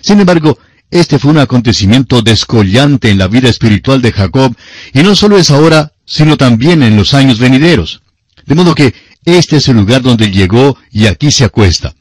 Sin 0.00 0.20
embargo, 0.20 0.56
este 0.92 1.18
fue 1.18 1.32
un 1.32 1.38
acontecimiento 1.38 2.22
descollante 2.22 3.10
en 3.10 3.18
la 3.18 3.26
vida 3.26 3.48
espiritual 3.48 4.00
de 4.02 4.12
Jacob, 4.12 4.54
y 4.94 5.02
no 5.02 5.16
solo 5.16 5.38
es 5.38 5.50
ahora, 5.50 5.92
sino 6.06 6.36
también 6.36 6.84
en 6.84 6.94
los 6.96 7.14
años 7.14 7.40
venideros. 7.40 8.00
De 8.46 8.54
modo 8.54 8.76
que 8.76 8.94
este 9.24 9.56
es 9.56 9.66
el 9.66 9.78
lugar 9.78 10.02
donde 10.02 10.30
llegó 10.30 10.78
y 10.92 11.06
aquí 11.06 11.32
se 11.32 11.42
acuesta. 11.42 11.96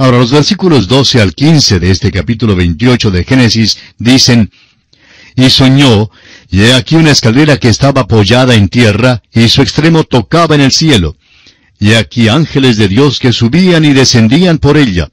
Ahora 0.00 0.16
los 0.16 0.30
versículos 0.30 0.88
12 0.88 1.20
al 1.20 1.34
15 1.34 1.78
de 1.78 1.90
este 1.90 2.10
capítulo 2.10 2.56
28 2.56 3.10
de 3.10 3.22
Génesis 3.22 3.76
dicen, 3.98 4.50
Y 5.36 5.50
soñó, 5.50 6.10
y 6.48 6.62
he 6.62 6.72
aquí 6.72 6.94
una 6.94 7.10
escalera 7.10 7.58
que 7.58 7.68
estaba 7.68 8.00
apoyada 8.00 8.54
en 8.54 8.70
tierra, 8.70 9.22
y 9.30 9.50
su 9.50 9.60
extremo 9.60 10.04
tocaba 10.04 10.54
en 10.54 10.62
el 10.62 10.72
cielo. 10.72 11.18
Y 11.78 11.92
aquí 11.92 12.28
ángeles 12.28 12.78
de 12.78 12.88
Dios 12.88 13.18
que 13.18 13.34
subían 13.34 13.84
y 13.84 13.92
descendían 13.92 14.56
por 14.56 14.78
ella. 14.78 15.10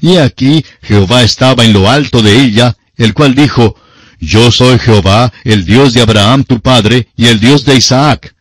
Y 0.00 0.18
aquí 0.18 0.64
Jehová 0.82 1.24
estaba 1.24 1.64
en 1.64 1.72
lo 1.72 1.90
alto 1.90 2.22
de 2.22 2.40
ella, 2.40 2.76
el 2.96 3.14
cual 3.14 3.34
dijo, 3.34 3.74
Yo 4.20 4.52
soy 4.52 4.78
Jehová, 4.78 5.32
el 5.42 5.64
Dios 5.64 5.92
de 5.92 6.02
Abraham 6.02 6.44
tu 6.44 6.60
padre, 6.60 7.08
y 7.16 7.26
el 7.26 7.40
Dios 7.40 7.64
de 7.64 7.74
Isaac. 7.74 8.32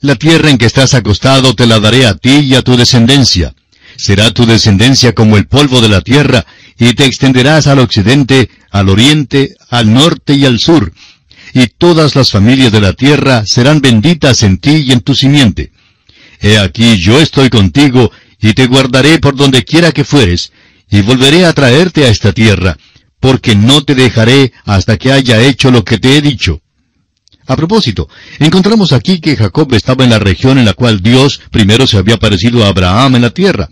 La 0.00 0.16
tierra 0.16 0.50
en 0.50 0.58
que 0.58 0.66
estás 0.66 0.94
acostado 0.94 1.54
te 1.54 1.68
la 1.68 1.78
daré 1.78 2.06
a 2.06 2.16
ti 2.16 2.40
y 2.40 2.56
a 2.56 2.62
tu 2.62 2.76
descendencia. 2.76 3.54
Será 3.96 4.30
tu 4.32 4.46
descendencia 4.46 5.12
como 5.12 5.36
el 5.36 5.46
polvo 5.46 5.80
de 5.80 5.88
la 5.88 6.00
tierra, 6.00 6.46
y 6.78 6.94
te 6.94 7.04
extenderás 7.04 7.66
al 7.66 7.78
occidente, 7.78 8.50
al 8.70 8.88
oriente, 8.88 9.54
al 9.70 9.92
norte 9.92 10.34
y 10.34 10.44
al 10.44 10.58
sur. 10.58 10.92
Y 11.54 11.66
todas 11.66 12.16
las 12.16 12.30
familias 12.30 12.72
de 12.72 12.80
la 12.80 12.94
tierra 12.94 13.46
serán 13.46 13.80
benditas 13.80 14.42
en 14.42 14.58
ti 14.58 14.84
y 14.86 14.92
en 14.92 15.00
tu 15.00 15.14
simiente. 15.14 15.72
He 16.40 16.58
aquí 16.58 16.98
yo 16.98 17.20
estoy 17.20 17.50
contigo, 17.50 18.10
y 18.40 18.54
te 18.54 18.66
guardaré 18.66 19.18
por 19.18 19.36
donde 19.36 19.64
quiera 19.64 19.92
que 19.92 20.04
fueres, 20.04 20.52
y 20.90 21.00
volveré 21.02 21.44
a 21.44 21.52
traerte 21.52 22.04
a 22.04 22.08
esta 22.08 22.32
tierra, 22.32 22.76
porque 23.20 23.54
no 23.54 23.84
te 23.84 23.94
dejaré 23.94 24.52
hasta 24.64 24.96
que 24.96 25.12
haya 25.12 25.40
hecho 25.40 25.70
lo 25.70 25.84
que 25.84 25.98
te 25.98 26.16
he 26.16 26.20
dicho. 26.22 26.60
A 27.46 27.56
propósito, 27.56 28.08
encontramos 28.38 28.92
aquí 28.92 29.20
que 29.20 29.36
Jacob 29.36 29.72
estaba 29.74 30.04
en 30.04 30.10
la 30.10 30.18
región 30.18 30.58
en 30.58 30.64
la 30.64 30.74
cual 30.74 31.02
Dios 31.02 31.40
primero 31.50 31.86
se 31.86 31.98
había 31.98 32.16
parecido 32.16 32.64
a 32.64 32.68
Abraham 32.68 33.16
en 33.16 33.22
la 33.22 33.30
tierra. 33.30 33.68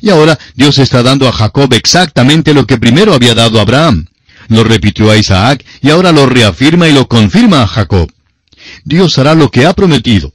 Y 0.00 0.10
ahora 0.10 0.38
Dios 0.54 0.78
está 0.78 1.02
dando 1.02 1.28
a 1.28 1.32
Jacob 1.32 1.72
exactamente 1.74 2.54
lo 2.54 2.66
que 2.66 2.78
primero 2.78 3.14
había 3.14 3.34
dado 3.34 3.58
a 3.58 3.62
Abraham. 3.62 4.06
Lo 4.48 4.64
repitió 4.64 5.10
a 5.10 5.16
Isaac 5.16 5.64
y 5.82 5.90
ahora 5.90 6.12
lo 6.12 6.26
reafirma 6.26 6.88
y 6.88 6.92
lo 6.92 7.08
confirma 7.08 7.62
a 7.62 7.66
Jacob. 7.66 8.10
Dios 8.84 9.18
hará 9.18 9.34
lo 9.34 9.50
que 9.50 9.66
ha 9.66 9.72
prometido. 9.72 10.32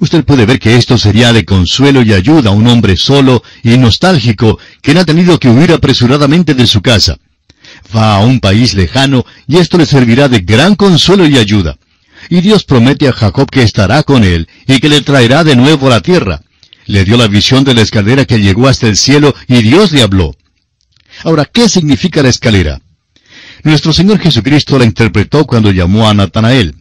Usted 0.00 0.24
puede 0.24 0.46
ver 0.46 0.58
que 0.58 0.76
esto 0.76 0.98
sería 0.98 1.32
de 1.32 1.44
consuelo 1.44 2.02
y 2.02 2.12
ayuda 2.12 2.50
a 2.50 2.52
un 2.52 2.66
hombre 2.66 2.96
solo 2.96 3.42
y 3.62 3.78
nostálgico 3.78 4.58
que 4.80 4.94
no 4.94 5.00
ha 5.00 5.04
tenido 5.04 5.38
que 5.38 5.48
huir 5.48 5.70
apresuradamente 5.72 6.54
de 6.54 6.66
su 6.66 6.82
casa. 6.82 7.18
Va 7.94 8.16
a 8.16 8.18
un 8.18 8.40
país 8.40 8.74
lejano 8.74 9.24
y 9.46 9.58
esto 9.58 9.78
le 9.78 9.86
servirá 9.86 10.28
de 10.28 10.40
gran 10.40 10.74
consuelo 10.74 11.26
y 11.26 11.38
ayuda. 11.38 11.76
Y 12.28 12.40
Dios 12.40 12.64
promete 12.64 13.08
a 13.08 13.12
Jacob 13.12 13.48
que 13.48 13.62
estará 13.62 14.02
con 14.02 14.24
él 14.24 14.48
y 14.66 14.80
que 14.80 14.88
le 14.88 15.02
traerá 15.02 15.44
de 15.44 15.54
nuevo 15.54 15.86
a 15.86 15.90
la 15.90 16.00
tierra. 16.00 16.42
Le 16.86 17.04
dio 17.04 17.16
la 17.16 17.28
visión 17.28 17.64
de 17.64 17.74
la 17.74 17.82
escalera 17.82 18.24
que 18.24 18.40
llegó 18.40 18.68
hasta 18.68 18.88
el 18.88 18.96
cielo 18.96 19.34
y 19.48 19.62
Dios 19.62 19.92
le 19.92 20.02
habló. 20.02 20.34
Ahora, 21.24 21.44
¿qué 21.44 21.68
significa 21.68 22.22
la 22.22 22.28
escalera? 22.28 22.80
Nuestro 23.62 23.92
Señor 23.92 24.18
Jesucristo 24.18 24.78
la 24.78 24.84
interpretó 24.84 25.46
cuando 25.46 25.70
llamó 25.70 26.08
a 26.08 26.14
Natanael. 26.14 26.74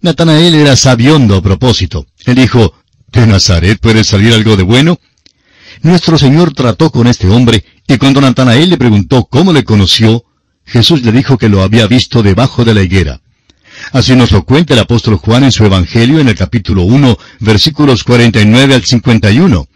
Natanael 0.00 0.54
era 0.54 0.76
sabiondo 0.76 1.36
a 1.36 1.42
propósito. 1.42 2.06
Él 2.26 2.34
dijo, 2.34 2.74
¿de 3.12 3.26
Nazaret 3.26 3.78
puede 3.80 4.02
salir 4.04 4.34
algo 4.34 4.56
de 4.56 4.64
bueno? 4.64 4.98
Nuestro 5.82 6.18
Señor 6.18 6.52
trató 6.52 6.90
con 6.90 7.06
este 7.06 7.28
hombre, 7.28 7.64
y 7.86 7.98
cuando 7.98 8.20
Natanael 8.20 8.70
le 8.70 8.78
preguntó 8.78 9.26
cómo 9.26 9.52
le 9.52 9.64
conoció, 9.64 10.24
Jesús 10.64 11.02
le 11.02 11.12
dijo 11.12 11.38
que 11.38 11.48
lo 11.48 11.62
había 11.62 11.86
visto 11.86 12.22
debajo 12.22 12.64
de 12.64 12.74
la 12.74 12.82
higuera. 12.82 13.20
Así 13.92 14.14
nos 14.14 14.32
lo 14.32 14.44
cuenta 14.44 14.74
el 14.74 14.80
apóstol 14.80 15.16
Juan 15.16 15.44
en 15.44 15.52
su 15.52 15.64
Evangelio 15.64 16.20
en 16.20 16.28
el 16.28 16.34
capítulo 16.34 16.82
1, 16.82 17.18
versículos 17.40 18.04
49 18.04 18.74
al 18.74 18.84
51. 18.84 19.68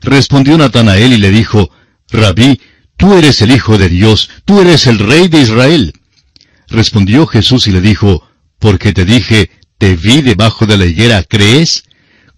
Respondió 0.00 0.58
Natanael 0.58 1.12
y 1.12 1.18
le 1.18 1.30
dijo, 1.30 1.70
Rabí, 2.10 2.60
tú 2.96 3.14
eres 3.14 3.40
el 3.42 3.52
Hijo 3.52 3.78
de 3.78 3.88
Dios, 3.88 4.30
tú 4.44 4.60
eres 4.60 4.86
el 4.86 4.98
Rey 4.98 5.28
de 5.28 5.40
Israel. 5.40 5.94
Respondió 6.68 7.26
Jesús 7.26 7.66
y 7.66 7.72
le 7.72 7.80
dijo, 7.80 8.26
porque 8.58 8.92
te 8.92 9.04
dije, 9.04 9.50
te 9.78 9.96
vi 9.96 10.22
debajo 10.22 10.66
de 10.66 10.78
la 10.78 10.86
higuera, 10.86 11.22
¿crees? 11.22 11.84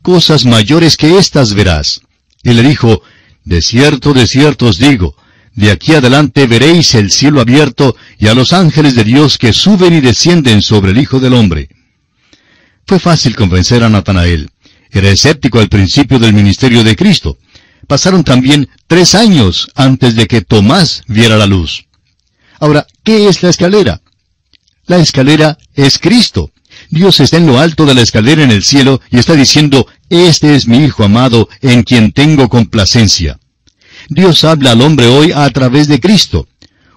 Cosas 0.03 0.45
mayores 0.45 0.97
que 0.97 1.19
éstas 1.19 1.55
verás. 1.55 2.01
Y 2.43 2.53
le 2.53 2.63
dijo, 2.63 3.03
de 3.45 3.63
cierto, 3.63 4.13
de 4.13 4.27
cierto 4.27 4.67
os 4.67 4.79
digo, 4.79 5.17
de 5.57 5.71
aquí 5.71 5.95
adelante 5.95 6.47
veréis 6.47 6.95
el 6.95 7.11
cielo 7.11 7.41
abierto 7.41 7.97
y 8.19 8.29
a 8.29 8.35
los 8.35 8.53
ángeles 8.53 8.95
de 8.95 9.05
Dios 9.05 9.39
que 9.39 9.55
suben 9.55 9.95
y 9.95 10.01
descienden 10.03 10.61
sobre 10.61 10.91
el 10.91 10.99
Hijo 10.99 11.19
del 11.19 11.33
Hombre. 11.33 11.71
Fue 12.87 13.01
fácil 13.01 13.35
convencer 13.35 13.83
a 13.83 13.89
Natanael. 13.89 14.51
Era 14.91 15.09
escéptico 15.09 15.59
al 15.59 15.71
principio 15.71 16.19
del 16.19 16.35
ministerio 16.35 16.85
de 16.85 16.95
Cristo. 16.95 17.39
Pasaron 17.87 18.23
también 18.23 18.69
tres 18.87 19.15
años 19.15 19.69
antes 19.75 20.15
de 20.15 20.27
que 20.27 20.43
Tomás 20.43 21.03
viera 21.07 21.39
la 21.39 21.47
luz. 21.47 21.87
Ahora, 22.61 22.87
¿qué 23.03 23.27
es 23.27 23.43
la 23.43 23.49
escalera? 23.49 24.03
La 24.87 24.99
escalera 24.99 25.57
es 25.75 25.99
Cristo. 25.99 26.51
Dios 26.91 27.19
está 27.21 27.39
en 27.39 27.47
lo 27.47 27.59
alto 27.59 27.87
de 27.87 27.95
la 27.95 28.03
escalera 28.03 28.43
en 28.43 28.51
el 28.51 28.63
cielo 28.63 29.01
y 29.11 29.19
está 29.19 29.33
diciendo, 29.33 29.87
Este 30.11 30.55
es 30.55 30.69
mi 30.69 30.85
Hijo 30.85 31.03
amado, 31.03 31.49
en 31.63 31.83
quien 31.83 32.13
tengo 32.13 32.51
complacencia. 32.51 33.39
Dios 34.09 34.45
habla 34.45 34.73
al 34.73 34.83
hombre 34.83 35.07
hoy 35.07 35.33
a 35.33 35.49
través 35.51 35.89
de 35.89 36.01
Cristo. 36.01 36.49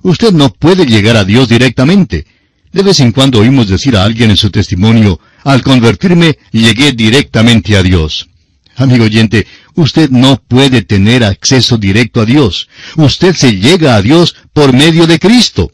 Usted 0.02 0.32
no 0.32 0.54
puede 0.54 0.86
llegar 0.86 1.18
a 1.18 1.26
Dios 1.26 1.50
directamente. 1.50 2.26
De 2.72 2.84
vez 2.84 3.00
en 3.00 3.12
cuando 3.12 3.40
oímos 3.40 3.68
decir 3.68 3.98
a 3.98 4.04
alguien 4.04 4.30
en 4.30 4.38
su 4.38 4.52
testimonio, 4.52 5.20
al 5.44 5.64
convertirme, 5.64 6.38
llegué 6.52 6.92
directamente 6.92 7.76
a 7.76 7.84
Dios. 7.84 8.30
Amigo 8.76 9.06
oyente, 9.06 9.48
usted 9.76 10.10
no 10.10 10.42
puede 10.48 10.84
tener 10.84 11.24
acceso 11.24 11.78
directo 11.78 12.22
a 12.22 12.26
Dios. 12.26 12.70
Usted 12.96 13.36
se 13.36 13.58
llega 13.58 13.96
a 13.96 14.02
Dios 14.02 14.36
por 14.54 14.72
medio 14.72 15.08
de 15.08 15.20
Cristo. 15.20 15.72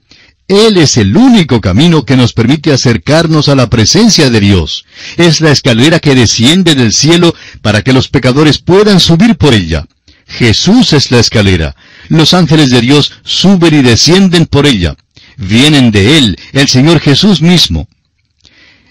Él 0.47 0.77
es 0.77 0.97
el 0.97 1.15
único 1.17 1.59
camino 1.59 2.05
que 2.05 2.15
nos 2.15 2.33
permite 2.33 2.71
acercarnos 2.71 3.49
a 3.49 3.55
la 3.55 3.69
presencia 3.69 4.29
de 4.29 4.39
Dios. 4.39 4.85
Es 5.17 5.41
la 5.41 5.51
escalera 5.51 5.99
que 5.99 6.15
desciende 6.15 6.75
del 6.75 6.93
cielo 6.93 7.35
para 7.61 7.81
que 7.81 7.93
los 7.93 8.07
pecadores 8.07 8.59
puedan 8.59 8.99
subir 8.99 9.35
por 9.35 9.53
ella. 9.53 9.85
Jesús 10.27 10.93
es 10.93 11.11
la 11.11 11.19
escalera. 11.19 11.75
Los 12.09 12.33
ángeles 12.33 12.71
de 12.71 12.81
Dios 12.81 13.13
suben 13.23 13.73
y 13.73 13.81
descienden 13.81 14.45
por 14.45 14.65
ella. 14.65 14.95
Vienen 15.37 15.91
de 15.91 16.17
Él, 16.17 16.37
el 16.53 16.67
Señor 16.67 16.99
Jesús 16.99 17.41
mismo. 17.41 17.87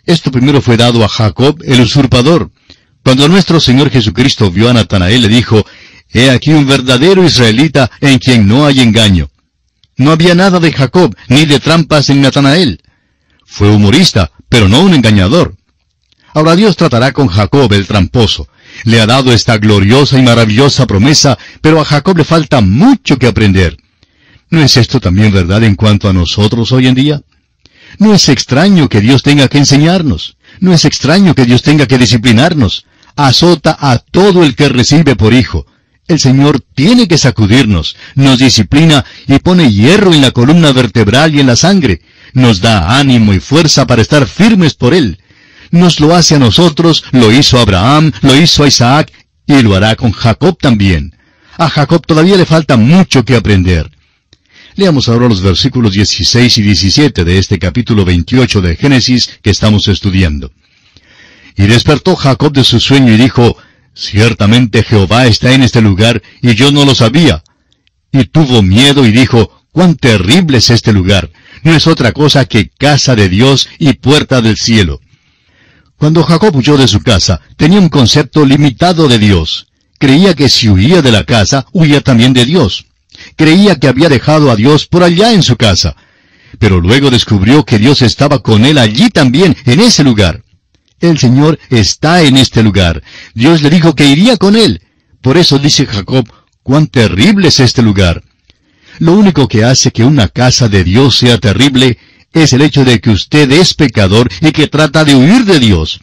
Esto 0.06 0.30
primero 0.30 0.60
fue 0.60 0.76
dado 0.76 1.04
a 1.04 1.08
Jacob, 1.08 1.62
el 1.64 1.80
usurpador. 1.80 2.50
Cuando 3.02 3.28
nuestro 3.28 3.60
Señor 3.60 3.90
Jesucristo 3.90 4.50
vio 4.50 4.68
a 4.68 4.72
Natanael, 4.72 5.22
le 5.22 5.28
dijo, 5.28 5.64
He 6.10 6.30
aquí 6.30 6.52
un 6.52 6.66
verdadero 6.66 7.24
israelita 7.24 7.90
en 8.00 8.18
quien 8.18 8.46
no 8.46 8.66
hay 8.66 8.80
engaño. 8.80 9.30
No 9.96 10.12
había 10.12 10.34
nada 10.34 10.60
de 10.60 10.72
Jacob, 10.72 11.14
ni 11.28 11.44
de 11.44 11.60
trampas 11.60 12.10
en 12.10 12.20
Natanael. 12.20 12.80
Fue 13.46 13.70
humorista, 13.70 14.30
pero 14.48 14.68
no 14.68 14.80
un 14.80 14.94
engañador. 14.94 15.56
Ahora 16.32 16.56
Dios 16.56 16.76
tratará 16.76 17.12
con 17.12 17.28
Jacob 17.28 17.72
el 17.72 17.86
tramposo. 17.86 18.48
Le 18.82 19.00
ha 19.00 19.06
dado 19.06 19.32
esta 19.32 19.58
gloriosa 19.58 20.18
y 20.18 20.22
maravillosa 20.22 20.86
promesa, 20.86 21.38
pero 21.60 21.80
a 21.80 21.84
Jacob 21.84 22.18
le 22.18 22.24
falta 22.24 22.60
mucho 22.60 23.18
que 23.18 23.28
aprender. 23.28 23.76
¿No 24.50 24.60
es 24.60 24.76
esto 24.76 25.00
también 25.00 25.32
verdad 25.32 25.62
en 25.64 25.76
cuanto 25.76 26.08
a 26.08 26.12
nosotros 26.12 26.72
hoy 26.72 26.86
en 26.88 26.94
día? 26.94 27.22
No 27.98 28.12
es 28.14 28.28
extraño 28.28 28.88
que 28.88 29.00
Dios 29.00 29.22
tenga 29.22 29.48
que 29.48 29.58
enseñarnos. 29.58 30.36
No 30.60 30.72
es 30.72 30.84
extraño 30.84 31.34
que 31.34 31.44
Dios 31.44 31.62
tenga 31.62 31.86
que 31.86 31.98
disciplinarnos. 31.98 32.86
Azota 33.16 33.76
a 33.78 33.98
todo 33.98 34.44
el 34.44 34.56
que 34.56 34.68
recibe 34.68 35.16
por 35.16 35.32
hijo. 35.32 35.66
El 36.06 36.20
Señor 36.20 36.60
tiene 36.74 37.08
que 37.08 37.16
sacudirnos, 37.16 37.96
nos 38.14 38.38
disciplina 38.38 39.06
y 39.26 39.38
pone 39.38 39.72
hierro 39.72 40.12
en 40.12 40.20
la 40.20 40.32
columna 40.32 40.70
vertebral 40.72 41.34
y 41.34 41.40
en 41.40 41.46
la 41.46 41.56
sangre. 41.56 42.02
Nos 42.34 42.60
da 42.60 42.98
ánimo 42.98 43.32
y 43.32 43.40
fuerza 43.40 43.86
para 43.86 44.02
estar 44.02 44.26
firmes 44.26 44.74
por 44.74 44.92
Él. 44.92 45.18
Nos 45.74 45.98
lo 45.98 46.14
hace 46.14 46.36
a 46.36 46.38
nosotros, 46.38 47.02
lo 47.10 47.32
hizo 47.32 47.58
Abraham, 47.58 48.12
lo 48.22 48.40
hizo 48.40 48.62
a 48.62 48.68
Isaac 48.68 49.10
y 49.44 49.60
lo 49.60 49.74
hará 49.74 49.96
con 49.96 50.12
Jacob 50.12 50.56
también. 50.56 51.16
A 51.58 51.68
Jacob 51.68 52.06
todavía 52.06 52.36
le 52.36 52.46
falta 52.46 52.76
mucho 52.76 53.24
que 53.24 53.34
aprender. 53.34 53.90
Leamos 54.76 55.08
ahora 55.08 55.28
los 55.28 55.42
versículos 55.42 55.94
16 55.94 56.58
y 56.58 56.62
17 56.62 57.24
de 57.24 57.38
este 57.38 57.58
capítulo 57.58 58.04
28 58.04 58.60
de 58.60 58.76
Génesis 58.76 59.40
que 59.42 59.50
estamos 59.50 59.88
estudiando. 59.88 60.52
Y 61.56 61.64
despertó 61.64 62.14
Jacob 62.14 62.52
de 62.52 62.62
su 62.62 62.78
sueño 62.78 63.12
y 63.12 63.16
dijo, 63.16 63.56
Ciertamente 63.94 64.84
Jehová 64.84 65.26
está 65.26 65.54
en 65.54 65.64
este 65.64 65.80
lugar, 65.80 66.22
y 66.40 66.54
yo 66.54 66.70
no 66.70 66.84
lo 66.84 66.94
sabía. 66.94 67.42
Y 68.12 68.26
tuvo 68.26 68.62
miedo 68.62 69.04
y 69.04 69.10
dijo, 69.10 69.66
cuán 69.72 69.96
terrible 69.96 70.58
es 70.58 70.70
este 70.70 70.92
lugar. 70.92 71.30
No 71.64 71.74
es 71.74 71.88
otra 71.88 72.12
cosa 72.12 72.44
que 72.44 72.68
casa 72.68 73.16
de 73.16 73.28
Dios 73.28 73.68
y 73.80 73.94
puerta 73.94 74.40
del 74.40 74.56
cielo. 74.56 75.00
Cuando 76.04 76.22
Jacob 76.22 76.54
huyó 76.54 76.76
de 76.76 76.86
su 76.86 77.00
casa, 77.00 77.40
tenía 77.56 77.80
un 77.80 77.88
concepto 77.88 78.44
limitado 78.44 79.08
de 79.08 79.18
Dios. 79.18 79.68
Creía 79.98 80.34
que 80.34 80.50
si 80.50 80.68
huía 80.68 81.00
de 81.00 81.10
la 81.10 81.24
casa, 81.24 81.64
huía 81.72 82.02
también 82.02 82.34
de 82.34 82.44
Dios. 82.44 82.84
Creía 83.36 83.76
que 83.76 83.88
había 83.88 84.10
dejado 84.10 84.50
a 84.50 84.56
Dios 84.56 84.86
por 84.86 85.02
allá 85.02 85.32
en 85.32 85.42
su 85.42 85.56
casa. 85.56 85.96
Pero 86.58 86.78
luego 86.78 87.08
descubrió 87.08 87.64
que 87.64 87.78
Dios 87.78 88.02
estaba 88.02 88.40
con 88.40 88.66
él 88.66 88.76
allí 88.76 89.08
también, 89.08 89.56
en 89.64 89.80
ese 89.80 90.04
lugar. 90.04 90.42
El 91.00 91.18
Señor 91.18 91.58
está 91.70 92.20
en 92.20 92.36
este 92.36 92.62
lugar. 92.62 93.02
Dios 93.32 93.62
le 93.62 93.70
dijo 93.70 93.94
que 93.94 94.04
iría 94.04 94.36
con 94.36 94.56
él. 94.56 94.82
Por 95.22 95.38
eso 95.38 95.58
dice 95.58 95.86
Jacob, 95.86 96.30
cuán 96.62 96.86
terrible 96.88 97.48
es 97.48 97.60
este 97.60 97.80
lugar. 97.80 98.22
Lo 98.98 99.14
único 99.14 99.48
que 99.48 99.64
hace 99.64 99.90
que 99.90 100.04
una 100.04 100.28
casa 100.28 100.68
de 100.68 100.84
Dios 100.84 101.16
sea 101.16 101.38
terrible 101.38 101.96
es 102.34 102.52
el 102.52 102.62
hecho 102.62 102.84
de 102.84 103.00
que 103.00 103.10
usted 103.10 103.50
es 103.52 103.74
pecador 103.74 104.28
y 104.40 104.50
que 104.50 104.66
trata 104.66 105.04
de 105.04 105.14
huir 105.14 105.44
de 105.44 105.60
Dios. 105.60 106.00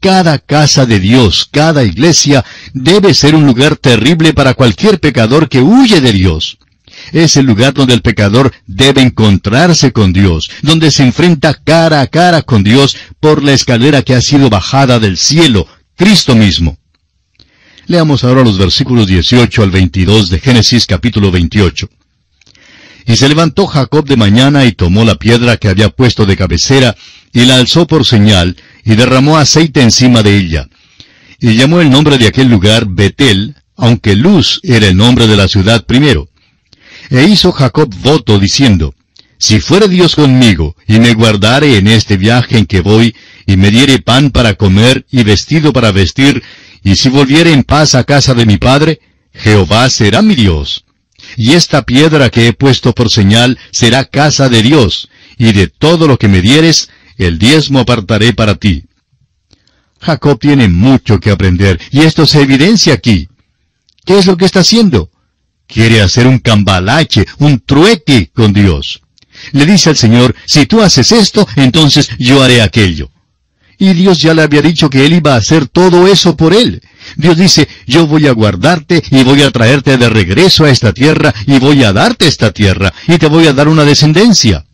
Cada 0.00 0.38
casa 0.38 0.86
de 0.86 1.00
Dios, 1.00 1.48
cada 1.50 1.84
iglesia, 1.84 2.44
debe 2.72 3.14
ser 3.14 3.34
un 3.34 3.46
lugar 3.46 3.76
terrible 3.76 4.32
para 4.34 4.54
cualquier 4.54 4.98
pecador 5.00 5.48
que 5.48 5.60
huye 5.60 6.00
de 6.00 6.12
Dios. 6.12 6.58
Es 7.12 7.36
el 7.36 7.46
lugar 7.46 7.74
donde 7.74 7.94
el 7.94 8.02
pecador 8.02 8.52
debe 8.66 9.02
encontrarse 9.02 9.92
con 9.92 10.12
Dios, 10.12 10.50
donde 10.62 10.90
se 10.90 11.02
enfrenta 11.02 11.54
cara 11.54 12.00
a 12.00 12.06
cara 12.06 12.42
con 12.42 12.62
Dios 12.64 12.96
por 13.20 13.42
la 13.42 13.52
escalera 13.52 14.02
que 14.02 14.14
ha 14.14 14.20
sido 14.20 14.48
bajada 14.48 14.98
del 14.98 15.16
cielo, 15.16 15.66
Cristo 15.96 16.34
mismo. 16.34 16.78
Leamos 17.86 18.24
ahora 18.24 18.42
los 18.42 18.58
versículos 18.58 19.06
18 19.06 19.62
al 19.62 19.70
22 19.70 20.30
de 20.30 20.40
Génesis 20.40 20.86
capítulo 20.86 21.30
28. 21.30 21.88
Y 23.06 23.16
se 23.16 23.28
levantó 23.28 23.66
Jacob 23.66 24.04
de 24.04 24.16
mañana 24.16 24.64
y 24.64 24.72
tomó 24.72 25.04
la 25.04 25.14
piedra 25.14 25.56
que 25.56 25.68
había 25.68 25.90
puesto 25.90 26.26
de 26.26 26.36
cabecera, 26.36 26.96
y 27.32 27.44
la 27.44 27.56
alzó 27.56 27.86
por 27.86 28.04
señal, 28.04 28.56
y 28.84 28.96
derramó 28.96 29.38
aceite 29.38 29.80
encima 29.82 30.22
de 30.22 30.36
ella. 30.36 30.68
Y 31.38 31.54
llamó 31.54 31.80
el 31.80 31.90
nombre 31.90 32.18
de 32.18 32.26
aquel 32.26 32.48
lugar 32.48 32.86
Betel, 32.88 33.54
aunque 33.76 34.16
Luz 34.16 34.60
era 34.64 34.88
el 34.88 34.96
nombre 34.96 35.28
de 35.28 35.36
la 35.36 35.46
ciudad 35.46 35.84
primero. 35.86 36.28
E 37.10 37.24
hizo 37.24 37.52
Jacob 37.52 37.94
voto 38.02 38.40
diciendo, 38.40 38.94
Si 39.38 39.60
fuere 39.60 39.86
Dios 39.86 40.16
conmigo, 40.16 40.74
y 40.88 40.98
me 40.98 41.14
guardare 41.14 41.76
en 41.76 41.86
este 41.86 42.16
viaje 42.16 42.58
en 42.58 42.66
que 42.66 42.80
voy, 42.80 43.14
y 43.46 43.56
me 43.56 43.70
diere 43.70 44.00
pan 44.00 44.30
para 44.30 44.54
comer 44.54 45.06
y 45.12 45.22
vestido 45.22 45.72
para 45.72 45.92
vestir, 45.92 46.42
y 46.82 46.96
si 46.96 47.08
volviere 47.08 47.52
en 47.52 47.62
paz 47.62 47.94
a 47.94 48.02
casa 48.02 48.34
de 48.34 48.46
mi 48.46 48.56
padre, 48.56 49.00
Jehová 49.32 49.88
será 49.90 50.22
mi 50.22 50.34
Dios. 50.34 50.85
Y 51.36 51.52
esta 51.52 51.82
piedra 51.82 52.30
que 52.30 52.48
he 52.48 52.52
puesto 52.52 52.92
por 52.94 53.10
señal 53.10 53.58
será 53.70 54.04
casa 54.04 54.48
de 54.48 54.62
Dios, 54.62 55.08
y 55.38 55.52
de 55.52 55.68
todo 55.68 56.08
lo 56.08 56.18
que 56.18 56.28
me 56.28 56.40
dieres, 56.40 56.88
el 57.18 57.38
diezmo 57.38 57.80
apartaré 57.80 58.32
para 58.32 58.54
ti. 58.54 58.84
Jacob 60.00 60.38
tiene 60.38 60.68
mucho 60.68 61.20
que 61.20 61.30
aprender, 61.30 61.80
y 61.90 62.00
esto 62.00 62.26
se 62.26 62.42
evidencia 62.42 62.94
aquí. 62.94 63.28
¿Qué 64.04 64.18
es 64.18 64.26
lo 64.26 64.36
que 64.36 64.44
está 64.44 64.60
haciendo? 64.60 65.10
Quiere 65.66 66.00
hacer 66.00 66.26
un 66.26 66.38
cambalache, 66.38 67.26
un 67.38 67.60
trueque 67.60 68.30
con 68.32 68.52
Dios. 68.52 69.02
Le 69.52 69.66
dice 69.66 69.90
al 69.90 69.96
Señor, 69.96 70.34
si 70.46 70.66
tú 70.66 70.80
haces 70.80 71.12
esto, 71.12 71.46
entonces 71.56 72.10
yo 72.18 72.42
haré 72.42 72.62
aquello. 72.62 73.10
Y 73.78 73.92
Dios 73.92 74.18
ya 74.18 74.32
le 74.34 74.42
había 74.42 74.62
dicho 74.62 74.88
que 74.88 75.04
Él 75.04 75.14
iba 75.14 75.34
a 75.34 75.38
hacer 75.38 75.68
todo 75.68 76.06
eso 76.06 76.36
por 76.36 76.54
Él. 76.54 76.82
Dios 77.16 77.36
dice, 77.36 77.68
yo 77.86 78.06
voy 78.06 78.26
a 78.26 78.32
guardarte 78.32 79.02
y 79.10 79.22
voy 79.22 79.42
a 79.42 79.50
traerte 79.50 79.96
de 79.96 80.08
regreso 80.08 80.64
a 80.64 80.70
esta 80.70 80.92
tierra 80.92 81.34
y 81.46 81.58
voy 81.58 81.84
a 81.84 81.92
darte 81.92 82.26
esta 82.26 82.52
tierra 82.52 82.92
y 83.06 83.18
te 83.18 83.26
voy 83.26 83.46
a 83.46 83.52
dar 83.52 83.68
una 83.68 83.84
descendencia. 83.84 84.64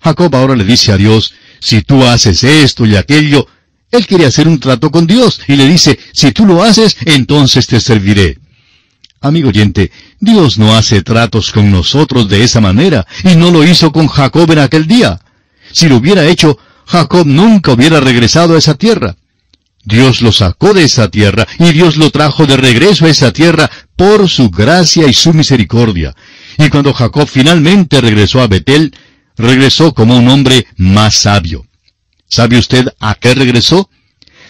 Jacob 0.00 0.34
ahora 0.34 0.54
le 0.54 0.64
dice 0.64 0.92
a 0.92 0.96
Dios, 0.96 1.34
si 1.60 1.82
tú 1.82 2.04
haces 2.04 2.44
esto 2.44 2.86
y 2.86 2.96
aquello, 2.96 3.46
él 3.90 4.06
quiere 4.06 4.26
hacer 4.26 4.46
un 4.46 4.60
trato 4.60 4.90
con 4.90 5.06
Dios 5.06 5.40
y 5.48 5.56
le 5.56 5.66
dice, 5.66 5.98
si 6.12 6.32
tú 6.32 6.46
lo 6.46 6.62
haces, 6.62 6.96
entonces 7.06 7.66
te 7.66 7.80
serviré. 7.80 8.38
Amigo 9.20 9.48
oyente, 9.48 9.90
Dios 10.20 10.58
no 10.58 10.76
hace 10.76 11.02
tratos 11.02 11.50
con 11.50 11.70
nosotros 11.72 12.28
de 12.28 12.44
esa 12.44 12.60
manera, 12.60 13.04
y 13.24 13.34
no 13.34 13.50
lo 13.50 13.64
hizo 13.64 13.90
con 13.90 14.06
Jacob 14.06 14.50
en 14.52 14.60
aquel 14.60 14.86
día. 14.86 15.20
Si 15.72 15.88
lo 15.88 15.96
hubiera 15.96 16.24
hecho, 16.24 16.58
Jacob 16.88 17.26
nunca 17.26 17.72
hubiera 17.72 18.00
regresado 18.00 18.54
a 18.54 18.58
esa 18.58 18.74
tierra. 18.74 19.16
Dios 19.84 20.22
lo 20.22 20.32
sacó 20.32 20.72
de 20.72 20.84
esa 20.84 21.08
tierra 21.08 21.46
y 21.58 21.72
Dios 21.72 21.96
lo 21.96 22.10
trajo 22.10 22.46
de 22.46 22.56
regreso 22.56 23.04
a 23.04 23.10
esa 23.10 23.30
tierra 23.32 23.70
por 23.94 24.28
su 24.28 24.50
gracia 24.50 25.06
y 25.06 25.12
su 25.12 25.34
misericordia. 25.34 26.14
Y 26.56 26.68
cuando 26.70 26.94
Jacob 26.94 27.28
finalmente 27.28 28.00
regresó 28.00 28.40
a 28.40 28.48
Betel, 28.48 28.94
regresó 29.36 29.92
como 29.92 30.16
un 30.16 30.28
hombre 30.28 30.66
más 30.76 31.14
sabio. 31.14 31.66
¿Sabe 32.26 32.58
usted 32.58 32.88
a 33.00 33.14
qué 33.14 33.34
regresó? 33.34 33.90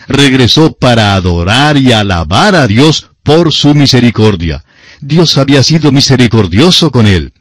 Regresó 0.06 0.72
para 0.72 1.14
adorar 1.14 1.76
y 1.76 1.92
alabar 1.92 2.54
a 2.54 2.66
Dios 2.68 3.10
por 3.24 3.52
su 3.52 3.74
misericordia. 3.74 4.64
Dios 5.00 5.38
había 5.38 5.62
sido 5.64 5.90
misericordioso 5.90 6.90
con 6.90 7.06
él. 7.06 7.32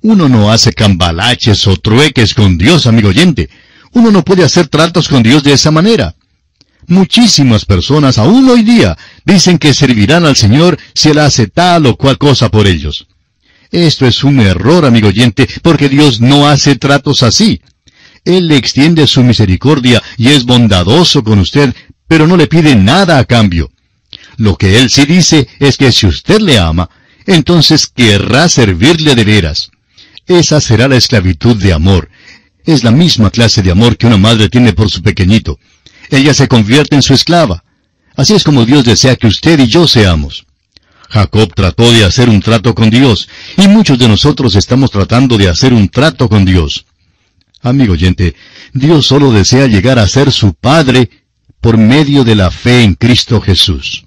Uno 0.00 0.28
no 0.28 0.50
hace 0.50 0.72
cambalaches 0.72 1.66
o 1.66 1.76
trueques 1.76 2.34
con 2.34 2.58
Dios, 2.58 2.86
amigo 2.86 3.10
oyente. 3.10 3.48
Uno 3.96 4.10
no 4.10 4.22
puede 4.22 4.44
hacer 4.44 4.68
tratos 4.68 5.08
con 5.08 5.22
Dios 5.22 5.42
de 5.42 5.54
esa 5.54 5.70
manera. 5.70 6.14
Muchísimas 6.86 7.64
personas 7.64 8.18
aún 8.18 8.46
hoy 8.50 8.62
día 8.62 8.94
dicen 9.24 9.56
que 9.56 9.72
servirán 9.72 10.26
al 10.26 10.36
Señor 10.36 10.78
si 10.92 11.08
Él 11.08 11.18
hace 11.18 11.46
tal 11.46 11.86
o 11.86 11.96
cual 11.96 12.18
cosa 12.18 12.50
por 12.50 12.66
ellos. 12.66 13.06
Esto 13.70 14.06
es 14.06 14.22
un 14.22 14.40
error, 14.40 14.84
amigo 14.84 15.08
oyente, 15.08 15.48
porque 15.62 15.88
Dios 15.88 16.20
no 16.20 16.46
hace 16.46 16.76
tratos 16.76 17.22
así. 17.22 17.62
Él 18.22 18.48
le 18.48 18.58
extiende 18.58 19.06
su 19.06 19.24
misericordia 19.24 20.02
y 20.18 20.28
es 20.28 20.44
bondadoso 20.44 21.24
con 21.24 21.38
usted, 21.38 21.74
pero 22.06 22.26
no 22.26 22.36
le 22.36 22.48
pide 22.48 22.76
nada 22.76 23.18
a 23.18 23.24
cambio. 23.24 23.70
Lo 24.36 24.56
que 24.56 24.78
él 24.78 24.90
sí 24.90 25.06
dice 25.06 25.48
es 25.58 25.78
que 25.78 25.90
si 25.90 26.06
usted 26.06 26.40
le 26.40 26.58
ama, 26.58 26.90
entonces 27.24 27.86
querrá 27.86 28.50
servirle 28.50 29.14
de 29.14 29.24
veras. 29.24 29.70
Esa 30.26 30.60
será 30.60 30.86
la 30.86 30.96
esclavitud 30.96 31.56
de 31.56 31.72
amor. 31.72 32.10
Es 32.66 32.82
la 32.82 32.90
misma 32.90 33.30
clase 33.30 33.62
de 33.62 33.70
amor 33.70 33.96
que 33.96 34.06
una 34.06 34.16
madre 34.16 34.48
tiene 34.48 34.72
por 34.72 34.90
su 34.90 35.00
pequeñito. 35.00 35.58
Ella 36.10 36.34
se 36.34 36.48
convierte 36.48 36.96
en 36.96 37.02
su 37.02 37.14
esclava. 37.14 37.64
Así 38.16 38.34
es 38.34 38.42
como 38.42 38.66
Dios 38.66 38.84
desea 38.84 39.16
que 39.16 39.28
usted 39.28 39.60
y 39.60 39.68
yo 39.68 39.86
seamos. 39.86 40.46
Jacob 41.08 41.54
trató 41.54 41.90
de 41.92 42.04
hacer 42.04 42.28
un 42.28 42.40
trato 42.40 42.74
con 42.74 42.90
Dios, 42.90 43.28
y 43.56 43.68
muchos 43.68 43.98
de 43.98 44.08
nosotros 44.08 44.56
estamos 44.56 44.90
tratando 44.90 45.38
de 45.38 45.48
hacer 45.48 45.72
un 45.72 45.88
trato 45.88 46.28
con 46.28 46.44
Dios. 46.44 46.86
Amigo 47.62 47.92
oyente, 47.92 48.34
Dios 48.72 49.06
solo 49.06 49.30
desea 49.30 49.68
llegar 49.68 50.00
a 50.00 50.08
ser 50.08 50.32
su 50.32 50.54
Padre 50.54 51.08
por 51.60 51.78
medio 51.78 52.24
de 52.24 52.34
la 52.34 52.50
fe 52.50 52.82
en 52.82 52.94
Cristo 52.94 53.40
Jesús. 53.40 54.04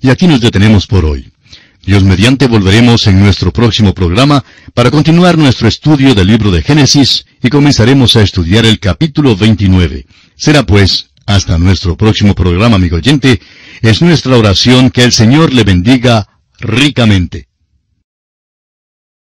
Y 0.00 0.10
aquí 0.10 0.26
nos 0.26 0.40
detenemos 0.40 0.86
por 0.86 1.06
hoy. 1.06 1.31
Dios 1.84 2.04
mediante 2.04 2.46
volveremos 2.46 3.08
en 3.08 3.18
nuestro 3.18 3.52
próximo 3.52 3.92
programa 3.92 4.44
para 4.72 4.92
continuar 4.92 5.36
nuestro 5.36 5.66
estudio 5.66 6.14
del 6.14 6.28
libro 6.28 6.52
de 6.52 6.62
Génesis 6.62 7.26
y 7.42 7.48
comenzaremos 7.48 8.14
a 8.14 8.22
estudiar 8.22 8.64
el 8.64 8.78
capítulo 8.78 9.34
29. 9.34 10.06
Será 10.36 10.64
pues, 10.64 11.10
hasta 11.26 11.58
nuestro 11.58 11.96
próximo 11.96 12.36
programa, 12.36 12.76
amigo 12.76 12.96
oyente, 12.96 13.40
es 13.80 14.00
nuestra 14.00 14.36
oración 14.36 14.90
que 14.90 15.02
el 15.02 15.12
Señor 15.12 15.52
le 15.52 15.64
bendiga 15.64 16.28
ricamente. 16.60 17.48